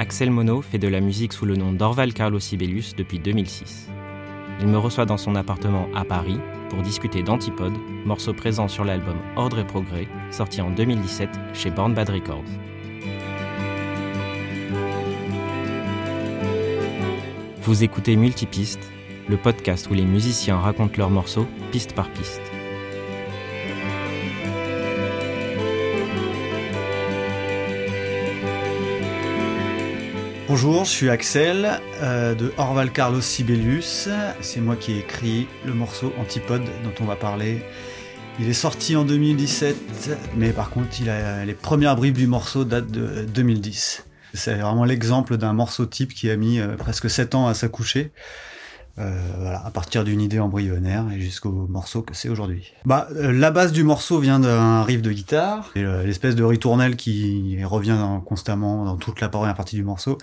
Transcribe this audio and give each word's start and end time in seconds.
Axel 0.00 0.30
Mono 0.30 0.62
fait 0.62 0.78
de 0.78 0.88
la 0.88 1.02
musique 1.02 1.34
sous 1.34 1.44
le 1.44 1.56
nom 1.56 1.74
d'Orval 1.74 2.14
Carlos 2.14 2.40
Sibelius 2.40 2.96
depuis 2.96 3.18
2006. 3.18 3.90
Il 4.62 4.68
me 4.68 4.78
reçoit 4.78 5.04
dans 5.04 5.18
son 5.18 5.34
appartement 5.34 5.88
à 5.94 6.06
Paris 6.06 6.38
pour 6.70 6.80
discuter 6.80 7.22
d'Antipode, 7.22 7.74
morceau 8.06 8.32
présent 8.32 8.66
sur 8.66 8.82
l'album 8.82 9.18
Ordre 9.36 9.58
et 9.58 9.66
Progrès, 9.66 10.08
sorti 10.30 10.62
en 10.62 10.70
2017 10.70 11.28
chez 11.52 11.70
Born 11.70 11.92
Bad 11.92 12.08
Records. 12.08 12.42
Vous 17.60 17.84
écoutez 17.84 18.16
Multipiste, 18.16 18.90
le 19.28 19.36
podcast 19.36 19.90
où 19.90 19.92
les 19.92 20.06
musiciens 20.06 20.56
racontent 20.56 20.96
leurs 20.96 21.10
morceaux 21.10 21.46
piste 21.72 21.94
par 21.94 22.08
piste. 22.08 22.40
Bonjour, 30.50 30.84
je 30.84 30.90
suis 30.90 31.08
Axel 31.10 31.80
euh, 32.02 32.34
de 32.34 32.52
Orval 32.58 32.90
Carlos 32.90 33.20
Sibelius. 33.20 34.08
C'est 34.40 34.60
moi 34.60 34.74
qui 34.74 34.94
ai 34.94 34.98
écrit 34.98 35.46
le 35.64 35.72
morceau 35.74 36.12
Antipode 36.18 36.64
dont 36.82 36.92
on 37.00 37.04
va 37.04 37.14
parler. 37.14 37.62
Il 38.40 38.48
est 38.48 38.52
sorti 38.52 38.96
en 38.96 39.04
2017, 39.04 40.10
mais 40.34 40.50
par 40.50 40.70
contre, 40.70 40.88
les 41.46 41.54
premières 41.54 41.94
bribes 41.94 42.16
du 42.16 42.26
morceau 42.26 42.64
datent 42.64 42.90
de 42.90 43.24
2010. 43.32 44.04
C'est 44.34 44.56
vraiment 44.56 44.84
l'exemple 44.84 45.36
d'un 45.36 45.52
morceau 45.52 45.86
type 45.86 46.14
qui 46.14 46.28
a 46.28 46.36
mis 46.36 46.58
euh, 46.58 46.74
presque 46.74 47.08
7 47.08 47.36
ans 47.36 47.46
à 47.46 47.54
s'accoucher. 47.54 48.10
Euh, 49.00 49.54
à 49.64 49.70
partir 49.70 50.04
d'une 50.04 50.20
idée 50.20 50.40
embryonnaire 50.40 51.06
et 51.14 51.20
jusqu'au 51.20 51.50
morceau 51.50 52.02
que 52.02 52.14
c'est 52.14 52.28
aujourd'hui. 52.28 52.72
Bah, 52.84 53.08
euh, 53.16 53.32
la 53.32 53.50
base 53.50 53.72
du 53.72 53.82
morceau 53.82 54.18
vient 54.18 54.38
d'un 54.38 54.82
riff 54.82 55.00
de 55.00 55.10
guitare, 55.10 55.70
et 55.74 55.82
euh, 55.82 56.04
l'espèce 56.04 56.34
de 56.34 56.44
ritournelle 56.44 56.96
qui 56.96 57.58
revient 57.64 57.98
constamment 58.26 58.84
dans 58.84 58.96
toute 58.96 59.20
la 59.20 59.28
première 59.28 59.54
partie 59.54 59.76
du 59.76 59.84
morceau. 59.84 60.18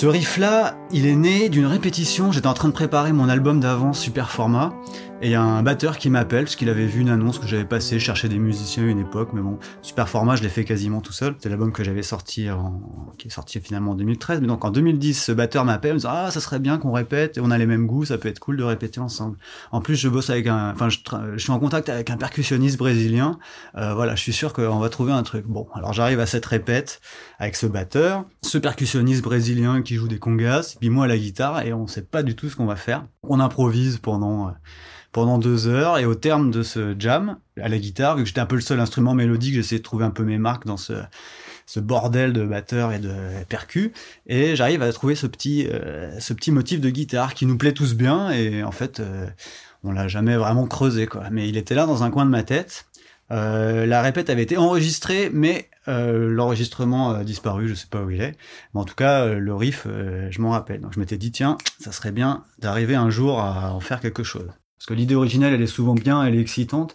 Ce 0.00 0.06
riff-là, 0.06 0.76
il 0.90 1.06
est 1.06 1.16
né 1.16 1.48
d'une 1.48 1.66
répétition. 1.66 2.32
J'étais 2.32 2.46
en 2.46 2.54
train 2.54 2.68
de 2.68 2.72
préparer 2.72 3.12
mon 3.12 3.28
album 3.28 3.60
d'avant, 3.60 3.92
Super 3.92 4.30
Format. 4.30 4.72
Et 5.20 5.26
il 5.26 5.30
y 5.32 5.34
a 5.34 5.42
un 5.42 5.64
batteur 5.64 5.98
qui 5.98 6.10
m'appelle 6.10 6.44
parce 6.44 6.54
qu'il 6.54 6.68
avait 6.68 6.86
vu 6.86 7.00
une 7.00 7.08
annonce 7.08 7.40
que 7.40 7.46
j'avais 7.48 7.64
passée, 7.64 7.98
chercher 7.98 8.28
des 8.28 8.38
musiciens 8.38 8.84
à 8.84 8.86
une 8.86 9.00
époque, 9.00 9.30
mais 9.32 9.40
bon, 9.40 9.58
super 9.82 10.08
format, 10.08 10.36
je 10.36 10.44
l'ai 10.44 10.48
fait 10.48 10.64
quasiment 10.64 11.00
tout 11.00 11.12
seul. 11.12 11.34
C'est 11.40 11.48
l'album 11.48 11.72
que 11.72 11.82
j'avais 11.82 12.04
sorti, 12.04 12.48
en... 12.48 12.80
qui 13.18 13.26
est 13.26 13.30
sorti 13.30 13.60
finalement 13.60 13.92
en 13.92 13.94
2013. 13.96 14.40
Mais 14.40 14.46
donc 14.46 14.64
en 14.64 14.70
2010, 14.70 15.20
ce 15.20 15.32
batteur 15.32 15.64
m'appelle, 15.64 15.94
me 15.94 15.98
dit 15.98 16.06
ah 16.08 16.30
ça 16.30 16.40
serait 16.40 16.60
bien 16.60 16.78
qu'on 16.78 16.92
répète, 16.92 17.40
on 17.42 17.50
a 17.50 17.58
les 17.58 17.66
mêmes 17.66 17.86
goûts, 17.86 18.04
ça 18.04 18.16
peut 18.16 18.28
être 18.28 18.38
cool 18.38 18.56
de 18.56 18.62
répéter 18.62 19.00
ensemble. 19.00 19.36
En 19.72 19.80
plus, 19.80 19.96
je 19.96 20.08
bosse 20.08 20.30
avec 20.30 20.46
un, 20.46 20.70
enfin 20.70 20.88
je, 20.88 20.98
je 21.32 21.38
suis 21.38 21.50
en 21.50 21.58
contact 21.58 21.88
avec 21.88 22.10
un 22.10 22.16
percussionniste 22.16 22.78
brésilien. 22.78 23.40
Euh, 23.76 23.94
voilà, 23.94 24.14
je 24.14 24.22
suis 24.22 24.32
sûr 24.32 24.52
qu'on 24.52 24.78
va 24.78 24.88
trouver 24.88 25.12
un 25.12 25.24
truc. 25.24 25.46
Bon, 25.46 25.66
alors 25.74 25.92
j'arrive 25.92 26.20
à 26.20 26.26
cette 26.26 26.46
répète 26.46 27.00
avec 27.40 27.56
ce 27.56 27.66
batteur, 27.66 28.24
ce 28.42 28.56
percussionniste 28.56 29.22
brésilien 29.22 29.82
qui 29.82 29.96
joue 29.96 30.06
des 30.06 30.20
congas, 30.20 30.76
moi 30.82 31.04
à 31.04 31.08
la 31.08 31.18
guitare, 31.18 31.62
et 31.62 31.72
on 31.72 31.86
sait 31.86 32.02
pas 32.02 32.22
du 32.22 32.34
tout 32.34 32.48
ce 32.48 32.56
qu'on 32.56 32.66
va 32.66 32.76
faire. 32.76 33.04
On 33.22 33.40
improvise 33.40 33.98
pendant 33.98 34.48
euh, 34.48 34.52
pendant 35.12 35.38
deux 35.38 35.66
heures. 35.66 35.98
Et 35.98 36.04
au 36.04 36.14
terme 36.14 36.50
de 36.50 36.62
ce 36.62 36.94
jam, 36.98 37.38
à 37.60 37.68
la 37.68 37.78
guitare, 37.78 38.16
vu 38.16 38.22
que 38.22 38.28
j'étais 38.28 38.40
un 38.40 38.46
peu 38.46 38.54
le 38.54 38.60
seul 38.60 38.80
instrument 38.80 39.14
mélodique, 39.14 39.54
j'essayais 39.54 39.78
de 39.78 39.84
trouver 39.84 40.04
un 40.04 40.10
peu 40.10 40.22
mes 40.22 40.38
marques 40.38 40.66
dans 40.66 40.76
ce, 40.76 40.94
ce 41.66 41.80
bordel 41.80 42.32
de 42.32 42.44
batteur 42.44 42.92
et 42.92 42.98
de 42.98 43.14
percus. 43.48 43.90
Et 44.26 44.54
j'arrive 44.56 44.82
à 44.82 44.92
trouver 44.92 45.14
ce 45.14 45.26
petit, 45.26 45.66
euh, 45.66 46.18
ce 46.20 46.32
petit 46.32 46.52
motif 46.52 46.80
de 46.80 46.90
guitare 46.90 47.34
qui 47.34 47.46
nous 47.46 47.58
plaît 47.58 47.72
tous 47.72 47.94
bien. 47.94 48.30
Et 48.30 48.62
en 48.62 48.72
fait, 48.72 49.00
euh, 49.00 49.26
on 49.82 49.92
l'a 49.92 50.08
jamais 50.08 50.36
vraiment 50.36 50.66
creusé, 50.66 51.06
quoi. 51.06 51.24
Mais 51.30 51.48
il 51.48 51.56
était 51.56 51.74
là 51.74 51.86
dans 51.86 52.02
un 52.04 52.10
coin 52.10 52.24
de 52.24 52.30
ma 52.30 52.42
tête. 52.42 52.84
La 53.30 54.00
répète 54.00 54.30
avait 54.30 54.44
été 54.44 54.56
enregistrée, 54.56 55.30
mais 55.30 55.68
euh, 55.88 56.28
l'enregistrement 56.28 57.10
a 57.10 57.24
disparu, 57.24 57.68
je 57.68 57.74
sais 57.74 57.88
pas 57.90 58.02
où 58.02 58.10
il 58.10 58.20
est. 58.20 58.36
Mais 58.74 58.80
en 58.80 58.84
tout 58.84 58.94
cas, 58.94 59.26
le 59.26 59.54
riff, 59.54 59.86
je 59.86 60.40
m'en 60.40 60.50
rappelle. 60.50 60.80
Donc 60.80 60.92
je 60.94 61.00
m'étais 61.00 61.18
dit, 61.18 61.32
tiens, 61.32 61.58
ça 61.80 61.92
serait 61.92 62.12
bien 62.12 62.44
d'arriver 62.58 62.94
un 62.94 63.10
jour 63.10 63.40
à 63.40 63.72
en 63.72 63.80
faire 63.80 64.00
quelque 64.00 64.22
chose. 64.22 64.48
Parce 64.78 64.86
que 64.86 64.94
l'idée 64.94 65.16
originelle, 65.16 65.54
elle 65.54 65.62
est 65.62 65.66
souvent 65.66 65.94
bien, 65.94 66.22
elle 66.24 66.36
est 66.36 66.40
excitante, 66.40 66.94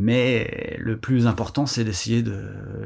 mais 0.00 0.76
le 0.78 0.96
plus 0.96 1.26
important, 1.26 1.66
c'est 1.66 1.82
d'essayer 1.82 2.22
de 2.22 2.40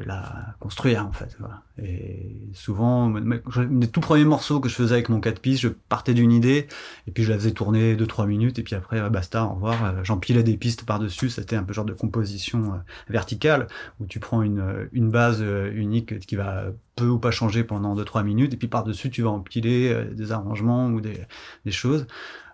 la 0.06 0.54
construire, 0.60 1.06
en 1.06 1.12
fait. 1.12 1.36
Et 1.82 2.38
souvent, 2.54 3.12
les 3.12 3.88
tout 3.88 4.00
premiers 4.00 4.24
morceaux 4.24 4.60
que 4.60 4.70
je 4.70 4.74
faisais 4.74 4.94
avec 4.94 5.10
mon 5.10 5.20
4 5.20 5.38
pistes, 5.38 5.60
je 5.60 5.68
partais 5.68 6.14
d'une 6.14 6.32
idée, 6.32 6.68
et 7.06 7.10
puis 7.10 7.22
je 7.22 7.30
la 7.30 7.36
faisais 7.36 7.50
tourner 7.50 7.96
2-3 7.96 8.26
minutes, 8.26 8.58
et 8.58 8.62
puis 8.62 8.74
après, 8.74 9.10
basta, 9.10 9.44
au 9.44 9.50
revoir. 9.50 9.84
Euh, 9.84 9.92
j'empilais 10.02 10.42
des 10.42 10.56
pistes 10.56 10.86
par-dessus, 10.86 11.28
c'était 11.28 11.54
un 11.54 11.64
peu 11.64 11.74
genre 11.74 11.84
de 11.84 11.92
composition 11.92 12.72
euh, 12.72 12.78
verticale, 13.10 13.66
où 14.00 14.06
tu 14.06 14.18
prends 14.18 14.40
une, 14.40 14.88
une 14.92 15.10
base 15.10 15.42
euh, 15.42 15.70
unique 15.74 16.18
qui 16.20 16.36
va 16.36 16.64
peu 16.96 17.08
ou 17.08 17.18
pas 17.18 17.30
changer 17.30 17.62
pendant 17.62 17.94
2-3 17.94 18.24
minutes, 18.24 18.54
et 18.54 18.56
puis 18.56 18.68
par-dessus, 18.68 19.10
tu 19.10 19.20
vas 19.20 19.30
empiler 19.30 20.06
des 20.12 20.32
arrangements 20.32 20.86
ou 20.86 21.02
des, 21.02 21.20
des 21.66 21.72
choses. 21.72 22.06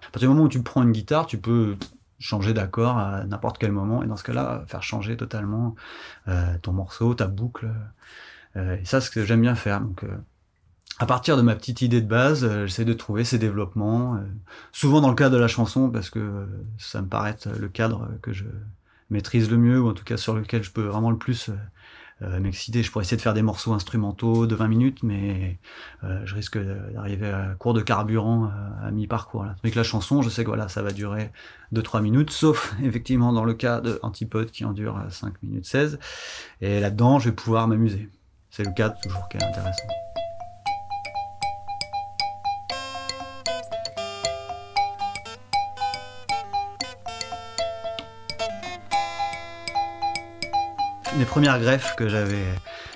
À 0.04 0.10
partir 0.10 0.28
du 0.28 0.34
moment 0.34 0.46
où 0.46 0.48
tu 0.48 0.60
prends 0.62 0.82
une 0.82 0.90
guitare, 0.92 1.26
tu 1.26 1.38
peux 1.38 1.76
changer 2.18 2.52
d'accord 2.52 2.98
à 2.98 3.24
n'importe 3.24 3.58
quel 3.58 3.72
moment, 3.72 4.02
et 4.02 4.06
dans 4.06 4.16
ce 4.16 4.24
cas-là, 4.24 4.64
faire 4.66 4.82
changer 4.82 5.16
totalement 5.16 5.74
euh, 6.26 6.58
ton 6.62 6.72
morceau, 6.72 7.14
ta 7.14 7.26
boucle. 7.26 7.68
Euh, 8.56 8.76
et 8.76 8.84
ça, 8.84 9.00
c'est 9.00 9.06
ce 9.06 9.10
que 9.10 9.24
j'aime 9.24 9.40
bien 9.40 9.54
faire. 9.54 9.80
Donc, 9.80 10.04
euh, 10.04 10.16
à 10.98 11.06
partir 11.06 11.36
de 11.36 11.42
ma 11.42 11.54
petite 11.54 11.80
idée 11.80 12.00
de 12.00 12.08
base, 12.08 12.44
euh, 12.44 12.66
j'essaie 12.66 12.84
de 12.84 12.92
trouver 12.92 13.24
ces 13.24 13.38
développements, 13.38 14.16
euh, 14.16 14.18
souvent 14.72 15.00
dans 15.00 15.10
le 15.10 15.14
cadre 15.14 15.36
de 15.36 15.40
la 15.40 15.48
chanson, 15.48 15.90
parce 15.90 16.10
que 16.10 16.48
ça 16.76 17.02
me 17.02 17.06
paraît 17.06 17.30
être 17.30 17.48
le 17.56 17.68
cadre 17.68 18.08
que 18.20 18.32
je 18.32 18.44
maîtrise 19.10 19.48
le 19.50 19.56
mieux, 19.56 19.80
ou 19.80 19.88
en 19.88 19.94
tout 19.94 20.04
cas 20.04 20.16
sur 20.16 20.34
lequel 20.34 20.62
je 20.64 20.72
peux 20.72 20.82
vraiment 20.82 21.10
le 21.10 21.18
plus 21.18 21.50
euh, 22.22 22.40
m'exciter. 22.40 22.82
Je 22.82 22.90
pourrais 22.90 23.04
essayer 23.04 23.16
de 23.16 23.22
faire 23.22 23.34
des 23.34 23.42
morceaux 23.42 23.72
instrumentaux 23.72 24.46
de 24.46 24.54
20 24.54 24.68
minutes, 24.68 25.02
mais 25.02 25.58
euh, 26.02 26.20
je 26.24 26.34
risque 26.34 26.58
d'arriver 26.58 27.28
à 27.28 27.54
court 27.58 27.74
de 27.74 27.80
carburant 27.80 28.46
euh, 28.46 28.88
à, 28.88 28.90
mi-parcours. 28.90 29.46
Avec 29.62 29.76
la 29.76 29.84
chanson, 29.84 30.20
je 30.22 30.28
sais 30.28 30.42
que 30.42 30.48
voilà, 30.48 30.68
ça 30.68 30.82
va 30.82 30.90
durer 30.90 31.30
2-3 31.72 32.02
minutes, 32.02 32.30
sauf 32.30 32.74
effectivement 32.82 33.32
dans 33.32 33.44
le 33.44 33.54
cas 33.54 33.80
de 33.80 34.00
Antipode 34.02 34.50
qui 34.50 34.64
en 34.64 34.72
dure 34.72 35.00
5 35.08 35.42
minutes 35.42 35.66
16. 35.66 35.98
Et 36.60 36.80
là-dedans, 36.80 37.20
je 37.20 37.28
vais 37.28 37.34
pouvoir 37.34 37.68
m'amuser. 37.68 38.08
C'est 38.50 38.64
le 38.64 38.72
cadre 38.72 38.96
toujours 39.00 39.28
qui 39.28 39.36
est 39.36 39.44
intéressant. 39.44 39.86
Les 51.18 51.24
premières 51.24 51.58
greffes 51.58 51.94
que 51.96 52.08
j'avais 52.08 52.44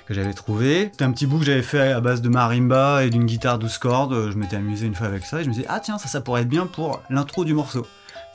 que 0.05 0.13
j'avais 0.13 0.33
trouvé. 0.33 0.89
C'était 0.91 1.03
un 1.03 1.11
petit 1.11 1.27
bout 1.27 1.39
que 1.39 1.45
j'avais 1.45 1.61
fait 1.61 1.91
à 1.91 2.01
base 2.01 2.21
de 2.21 2.29
marimba 2.29 3.03
et 3.03 3.09
d'une 3.09 3.25
guitare 3.25 3.59
12 3.59 3.77
cordes. 3.77 4.31
Je 4.31 4.37
m'étais 4.37 4.55
amusé 4.55 4.87
une 4.87 4.95
fois 4.95 5.07
avec 5.07 5.25
ça 5.25 5.41
et 5.41 5.43
je 5.43 5.49
me 5.49 5.53
disais 5.53 5.65
ah 5.69 5.79
tiens 5.79 5.97
ça 5.97 6.07
ça 6.07 6.21
pourrait 6.21 6.41
être 6.41 6.49
bien 6.49 6.65
pour 6.65 7.01
l'intro 7.09 7.45
du 7.45 7.53
morceau. 7.53 7.85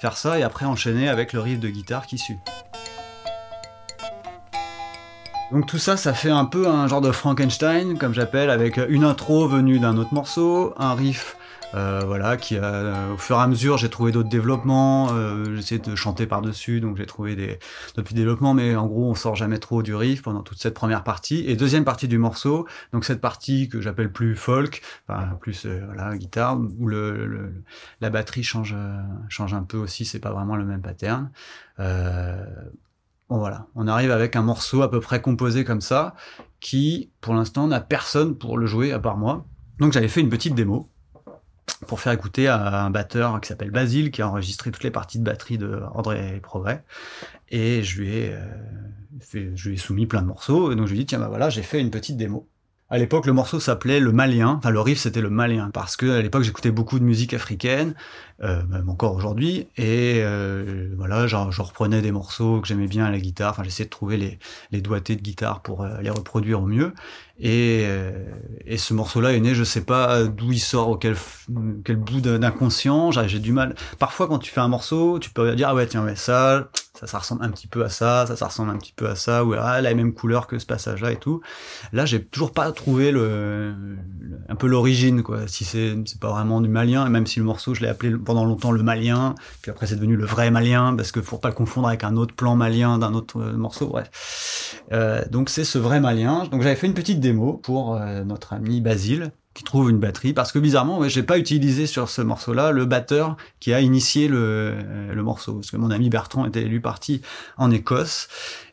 Faire 0.00 0.16
ça 0.16 0.38
et 0.38 0.42
après 0.42 0.64
enchaîner 0.64 1.08
avec 1.08 1.32
le 1.32 1.40
riff 1.40 1.58
de 1.58 1.68
guitare 1.68 2.06
qui 2.06 2.18
suit. 2.18 2.38
Donc 5.50 5.64
tout 5.66 5.78
ça, 5.78 5.96
ça 5.96 6.12
fait 6.12 6.30
un 6.30 6.44
peu 6.44 6.68
un 6.68 6.86
genre 6.88 7.00
de 7.00 7.10
Frankenstein, 7.10 7.96
comme 7.96 8.12
j'appelle, 8.12 8.50
avec 8.50 8.78
une 8.88 9.02
intro 9.02 9.48
venue 9.48 9.78
d'un 9.78 9.96
autre 9.96 10.12
morceau, 10.12 10.74
un 10.76 10.94
riff 10.94 11.36
euh, 11.74 12.02
voilà, 12.06 12.36
qui 12.36 12.56
a, 12.56 13.12
au 13.12 13.16
fur 13.16 13.36
et 13.36 13.40
à 13.40 13.46
mesure, 13.46 13.76
j'ai 13.76 13.90
trouvé 13.90 14.12
d'autres 14.12 14.28
développements. 14.28 15.08
Euh, 15.12 15.44
j'ai 15.54 15.58
essayé 15.58 15.80
de 15.80 15.94
chanter 15.94 16.26
par-dessus, 16.26 16.80
donc 16.80 16.96
j'ai 16.96 17.06
trouvé 17.06 17.36
des 17.36 17.58
d'autres 17.94 18.14
développements. 18.14 18.54
Mais 18.54 18.74
en 18.74 18.86
gros, 18.86 19.10
on 19.10 19.14
sort 19.14 19.36
jamais 19.36 19.58
trop 19.58 19.82
du 19.82 19.94
riff 19.94 20.22
pendant 20.22 20.42
toute 20.42 20.58
cette 20.58 20.74
première 20.74 21.04
partie. 21.04 21.44
Et 21.46 21.56
deuxième 21.56 21.84
partie 21.84 22.08
du 22.08 22.18
morceau, 22.18 22.66
donc 22.92 23.04
cette 23.04 23.20
partie 23.20 23.68
que 23.68 23.80
j'appelle 23.80 24.10
plus 24.10 24.34
folk, 24.34 24.82
enfin 25.08 25.36
plus 25.40 25.66
euh, 25.66 25.82
voilà 25.86 26.16
guitare, 26.16 26.58
où 26.78 26.86
le, 26.86 27.52
la 28.00 28.10
batterie 28.10 28.42
change 28.42 28.74
change 29.28 29.54
un 29.54 29.62
peu 29.62 29.76
aussi. 29.76 30.04
C'est 30.04 30.20
pas 30.20 30.32
vraiment 30.32 30.56
le 30.56 30.64
même 30.64 30.82
pattern. 30.82 31.30
Bon 33.28 33.36
voilà, 33.36 33.66
on 33.74 33.86
arrive 33.86 34.10
avec 34.10 34.36
un 34.36 34.42
morceau 34.42 34.80
à 34.80 34.90
peu 34.90 35.00
près 35.00 35.20
composé 35.20 35.62
comme 35.62 35.82
ça, 35.82 36.14
qui 36.60 37.10
pour 37.20 37.34
l'instant 37.34 37.66
n'a 37.66 37.80
personne 37.80 38.34
pour 38.38 38.56
le 38.56 38.64
jouer 38.64 38.90
à 38.90 38.98
part 38.98 39.18
moi. 39.18 39.44
Donc 39.78 39.92
j'avais 39.92 40.08
fait 40.08 40.22
une 40.22 40.30
petite 40.30 40.54
démo 40.54 40.88
pour 41.86 42.00
faire 42.00 42.12
écouter 42.12 42.48
à 42.48 42.84
un 42.84 42.90
batteur 42.90 43.40
qui 43.40 43.48
s'appelle 43.48 43.70
Basile, 43.70 44.10
qui 44.10 44.22
a 44.22 44.28
enregistré 44.28 44.70
toutes 44.70 44.84
les 44.84 44.90
parties 44.90 45.18
de 45.18 45.24
batterie 45.24 45.58
de 45.58 45.80
André 45.94 46.40
Progrès. 46.42 46.82
Et 47.50 47.82
je 47.82 48.00
lui 48.00 48.14
ai, 48.14 48.32
euh, 48.32 49.52
je 49.54 49.68
lui 49.68 49.74
ai 49.74 49.78
soumis 49.78 50.06
plein 50.06 50.22
de 50.22 50.26
morceaux. 50.26 50.72
Et 50.72 50.76
donc 50.76 50.86
je 50.86 50.92
lui 50.92 51.00
ai 51.00 51.02
dit, 51.02 51.06
tiens, 51.06 51.18
bah 51.18 51.28
voilà, 51.28 51.50
j'ai 51.50 51.62
fait 51.62 51.80
une 51.80 51.90
petite 51.90 52.16
démo. 52.16 52.48
À 52.90 52.96
l'époque, 52.96 53.26
le 53.26 53.34
morceau 53.34 53.60
s'appelait 53.60 54.00
Le 54.00 54.12
Malien. 54.12 54.56
Enfin, 54.58 54.70
le 54.70 54.80
riff, 54.80 54.98
c'était 54.98 55.20
Le 55.20 55.28
Malien. 55.28 55.70
Parce 55.70 55.94
que 55.94 56.06
à 56.06 56.22
l'époque, 56.22 56.42
j'écoutais 56.42 56.70
beaucoup 56.70 56.98
de 56.98 57.04
musique 57.04 57.34
africaine, 57.34 57.94
euh, 58.42 58.62
même 58.64 58.88
encore 58.88 59.14
aujourd'hui. 59.14 59.68
Et 59.76 60.20
euh, 60.22 60.88
voilà, 60.96 61.26
je 61.26 61.36
reprenais 61.36 62.00
des 62.00 62.12
morceaux 62.12 62.62
que 62.62 62.66
j'aimais 62.66 62.86
bien 62.86 63.04
à 63.04 63.10
la 63.10 63.20
guitare. 63.20 63.50
Enfin, 63.50 63.62
j'essayais 63.62 63.84
de 63.84 63.90
trouver 63.90 64.16
les, 64.16 64.38
les 64.72 64.80
doigtés 64.80 65.16
de 65.16 65.20
guitare 65.20 65.60
pour 65.60 65.84
les 65.84 66.08
reproduire 66.08 66.62
au 66.62 66.66
mieux. 66.66 66.94
Et, 67.38 67.86
et 68.68 68.76
ce 68.76 68.92
morceau-là 68.92 69.32
est 69.32 69.40
né, 69.40 69.54
je 69.54 69.64
sais 69.64 69.80
pas 69.80 70.24
d'où 70.24 70.52
il 70.52 70.60
sort, 70.60 70.88
auquel 70.90 71.16
quel 71.84 71.96
bout 71.96 72.20
d'inconscient. 72.20 73.10
J'ai 73.10 73.38
du 73.38 73.52
mal. 73.52 73.74
Parfois, 73.98 74.28
quand 74.28 74.38
tu 74.38 74.50
fais 74.50 74.60
un 74.60 74.68
morceau, 74.68 75.18
tu 75.18 75.30
peux 75.30 75.54
dire, 75.56 75.68
ah 75.70 75.74
ouais, 75.74 75.86
tiens, 75.86 76.04
ouais, 76.04 76.16
ça, 76.16 76.68
ça, 76.98 77.06
ça 77.06 77.18
ressemble 77.18 77.44
un 77.44 77.50
petit 77.50 77.66
peu 77.66 77.84
à 77.84 77.88
ça, 77.88 78.26
ça, 78.26 78.36
ça 78.36 78.46
ressemble 78.46 78.70
un 78.70 78.78
petit 78.78 78.92
peu 78.92 79.08
à 79.08 79.14
ça, 79.14 79.44
ou 79.44 79.54
ah, 79.54 79.80
la 79.80 79.94
même 79.94 80.12
couleur 80.12 80.46
que 80.46 80.58
ce 80.58 80.66
passage-là 80.66 81.12
et 81.12 81.16
tout. 81.16 81.40
Là, 81.92 82.06
j'ai 82.06 82.24
toujours 82.24 82.52
pas 82.52 82.70
trouvé 82.72 83.12
le, 83.12 83.74
un 84.48 84.54
peu 84.56 84.66
l'origine, 84.66 85.22
quoi. 85.22 85.46
Si 85.46 85.64
c'est, 85.64 85.94
c'est 86.06 86.18
pas 86.18 86.30
vraiment 86.30 86.60
du 86.60 86.68
malien, 86.68 87.06
et 87.06 87.10
même 87.10 87.26
si 87.26 87.38
le 87.38 87.44
morceau, 87.44 87.74
je 87.74 87.82
l'ai 87.82 87.88
appelé 87.88 88.16
pendant 88.16 88.44
longtemps 88.44 88.72
le 88.72 88.82
malien, 88.82 89.34
puis 89.62 89.70
après 89.70 89.86
c'est 89.86 89.96
devenu 89.96 90.16
le 90.16 90.24
vrai 90.24 90.50
malien, 90.50 90.94
parce 90.96 91.12
que 91.12 91.20
pour 91.20 91.40
pas 91.40 91.48
le 91.48 91.54
confondre 91.54 91.88
avec 91.88 92.04
un 92.04 92.16
autre 92.16 92.34
plan 92.34 92.56
malien 92.56 92.98
d'un 92.98 93.14
autre 93.14 93.40
euh, 93.40 93.52
morceau, 93.52 93.88
bref. 93.88 94.82
Euh, 94.92 95.24
donc 95.30 95.50
c'est 95.50 95.64
ce 95.64 95.78
vrai 95.78 96.00
malien. 96.00 96.46
Donc 96.50 96.62
j'avais 96.62 96.76
fait 96.76 96.86
une 96.86 96.94
petite 96.94 97.20
démo 97.20 97.54
pour 97.54 97.94
euh, 97.94 98.24
notre 98.24 98.54
ami 98.54 98.80
Basile, 98.80 99.32
trouve 99.64 99.90
une 99.90 99.98
batterie. 99.98 100.32
Parce 100.32 100.52
que 100.52 100.58
bizarrement 100.58 101.08
j'ai 101.08 101.22
pas 101.22 101.38
utilisé 101.38 101.86
sur 101.86 102.08
ce 102.08 102.22
morceau 102.22 102.52
là 102.52 102.70
le 102.70 102.84
batteur 102.84 103.36
qui 103.60 103.72
a 103.72 103.80
initié 103.80 104.28
le, 104.28 104.76
le 105.12 105.22
morceau. 105.22 105.54
Parce 105.54 105.70
que 105.70 105.76
mon 105.76 105.90
ami 105.90 106.10
Bertrand 106.10 106.46
était 106.46 106.64
lui 106.64 106.80
parti 106.80 107.22
en 107.56 107.70
Écosse. 107.70 108.28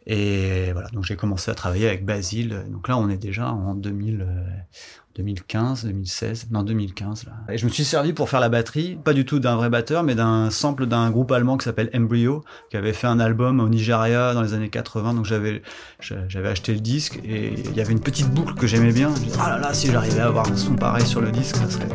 Et 0.07 0.71
voilà. 0.73 0.89
Donc 0.89 1.03
j'ai 1.03 1.15
commencé 1.15 1.49
à 1.49 1.55
travailler 1.55 1.87
avec 1.87 2.05
Basile. 2.05 2.65
Donc 2.69 2.87
là 2.87 2.97
on 2.97 3.09
est 3.09 3.17
déjà 3.17 3.51
en 3.51 3.75
2000 3.75 4.25
2015, 5.15 5.85
2016, 5.85 6.47
non 6.51 6.63
2015 6.63 7.25
là. 7.25 7.31
Et 7.53 7.57
je 7.57 7.65
me 7.65 7.69
suis 7.69 7.85
servi 7.85 8.11
pour 8.11 8.29
faire 8.29 8.39
la 8.39 8.49
batterie, 8.49 8.97
pas 9.01 9.13
du 9.13 9.25
tout 9.25 9.39
d'un 9.39 9.55
vrai 9.55 9.69
batteur, 9.69 10.03
mais 10.03 10.15
d'un 10.15 10.49
sample 10.49 10.85
d'un 10.87 11.09
groupe 11.09 11.31
allemand 11.31 11.57
qui 11.57 11.65
s'appelle 11.65 11.89
Embryo, 11.95 12.43
qui 12.69 12.77
avait 12.77 12.93
fait 12.93 13.07
un 13.07 13.19
album 13.19 13.59
au 13.59 13.69
Nigeria 13.69 14.33
dans 14.33 14.41
les 14.41 14.53
années 14.53 14.69
80. 14.69 15.13
Donc 15.13 15.25
j'avais 15.25 15.61
j'avais 15.99 16.49
acheté 16.49 16.73
le 16.73 16.79
disque 16.79 17.19
et 17.23 17.53
il 17.53 17.75
y 17.75 17.81
avait 17.81 17.93
une 17.93 18.01
petite 18.01 18.29
boucle 18.29 18.55
que 18.55 18.67
j'aimais 18.67 18.91
bien. 18.91 19.13
Je 19.15 19.21
disais, 19.21 19.37
ah 19.39 19.51
là 19.51 19.57
là, 19.59 19.73
si 19.73 19.91
j'arrivais 19.91 20.21
à 20.21 20.27
avoir 20.27 20.51
un 20.51 20.57
son 20.57 20.75
pareil 20.75 21.05
sur 21.05 21.21
le 21.21 21.31
disque, 21.31 21.55
ça 21.55 21.69
serait 21.69 21.87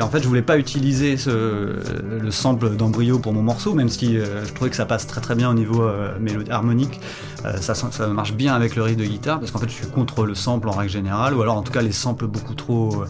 En 0.00 0.08
fait, 0.08 0.22
je 0.22 0.28
voulais 0.28 0.42
pas 0.42 0.58
utiliser 0.58 1.16
le 1.26 2.30
sample 2.30 2.70
d'embryo 2.70 3.18
pour 3.18 3.32
mon 3.32 3.42
morceau, 3.42 3.74
même 3.74 3.88
si 3.88 4.16
euh, 4.16 4.44
je 4.44 4.52
trouvais 4.52 4.70
que 4.70 4.76
ça 4.76 4.86
passe 4.86 5.06
très 5.06 5.20
très 5.20 5.34
bien 5.34 5.50
au 5.50 5.54
niveau 5.54 5.82
euh, 5.82 6.16
harmonique. 6.50 7.00
Euh, 7.44 7.56
ça, 7.56 7.74
ça 7.74 8.06
marche 8.08 8.34
bien 8.34 8.54
avec 8.54 8.76
le 8.76 8.82
riff 8.82 8.96
de 8.96 9.04
guitare, 9.04 9.40
parce 9.40 9.50
qu'en 9.50 9.58
fait, 9.58 9.68
je 9.68 9.74
suis 9.74 9.86
contre 9.86 10.24
le 10.24 10.34
sample 10.34 10.68
en 10.68 10.72
règle 10.72 10.92
générale, 10.92 11.34
ou 11.34 11.42
alors 11.42 11.56
en 11.56 11.62
tout 11.62 11.72
cas 11.72 11.82
les 11.82 11.92
samples 11.92 12.26
beaucoup 12.26 12.54
trop 12.54 13.04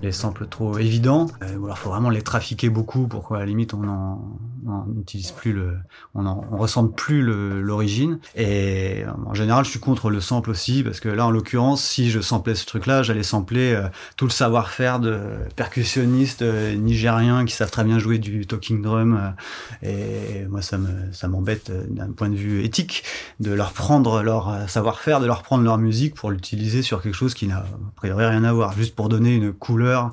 les 0.00 0.12
samples 0.12 0.46
trop 0.46 0.78
évidents, 0.78 1.26
ou 1.58 1.64
alors 1.64 1.78
faut 1.78 1.90
vraiment 1.90 2.10
les 2.10 2.22
trafiquer 2.22 2.70
beaucoup 2.70 3.08
pour 3.08 3.28
qu'à 3.28 3.38
la 3.38 3.46
limite 3.46 3.74
on 3.74 3.88
en, 3.88 4.20
on 4.66 4.86
n'utilise 4.86 5.32
plus 5.32 5.52
le, 5.52 5.76
on, 6.14 6.26
en, 6.26 6.44
on 6.50 6.88
plus 6.88 7.22
l'origine. 7.22 8.18
Et 8.36 9.04
en 9.26 9.34
général, 9.34 9.64
je 9.64 9.70
suis 9.70 9.80
contre 9.80 10.10
le 10.10 10.20
sample 10.20 10.50
aussi 10.50 10.82
parce 10.82 11.00
que 11.00 11.08
là, 11.08 11.26
en 11.26 11.30
l'occurrence, 11.30 11.82
si 11.82 12.10
je 12.10 12.20
samplais 12.20 12.54
ce 12.54 12.66
truc-là, 12.66 13.02
j'allais 13.02 13.22
sampler 13.22 13.72
euh, 13.72 13.88
tout 14.16 14.24
le 14.24 14.30
savoir-faire 14.30 15.00
de 15.00 15.20
percussionnistes 15.56 16.42
euh, 16.42 16.74
nigériens 16.74 17.44
qui 17.44 17.54
savent 17.54 17.70
très 17.70 17.84
bien 17.84 17.98
jouer 17.98 18.18
du 18.18 18.46
talking 18.46 18.82
drum. 18.82 19.34
Euh, 19.82 20.42
et 20.42 20.46
moi, 20.46 20.62
ça 20.62 20.78
me, 20.78 21.12
ça 21.12 21.28
m'embête 21.28 21.70
d'un 21.90 22.12
point 22.12 22.28
de 22.28 22.36
vue 22.36 22.62
éthique 22.64 23.04
de 23.40 23.52
leur 23.52 23.72
prendre 23.72 24.22
leur 24.22 24.68
savoir-faire, 24.68 25.20
de 25.20 25.26
leur 25.26 25.42
prendre 25.42 25.64
leur 25.64 25.78
musique 25.78 26.14
pour 26.14 26.30
l'utiliser 26.30 26.82
sur 26.82 27.02
quelque 27.02 27.14
chose 27.14 27.34
qui 27.34 27.46
n'a 27.46 27.58
a 27.58 27.66
priori 27.96 28.26
rien 28.26 28.44
à 28.44 28.52
voir, 28.52 28.72
juste 28.72 28.94
pour 28.94 29.08
donner 29.08 29.34
une 29.34 29.52
couleur 29.52 30.12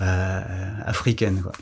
africaine. 0.00 1.40
Quoi. 1.42 1.52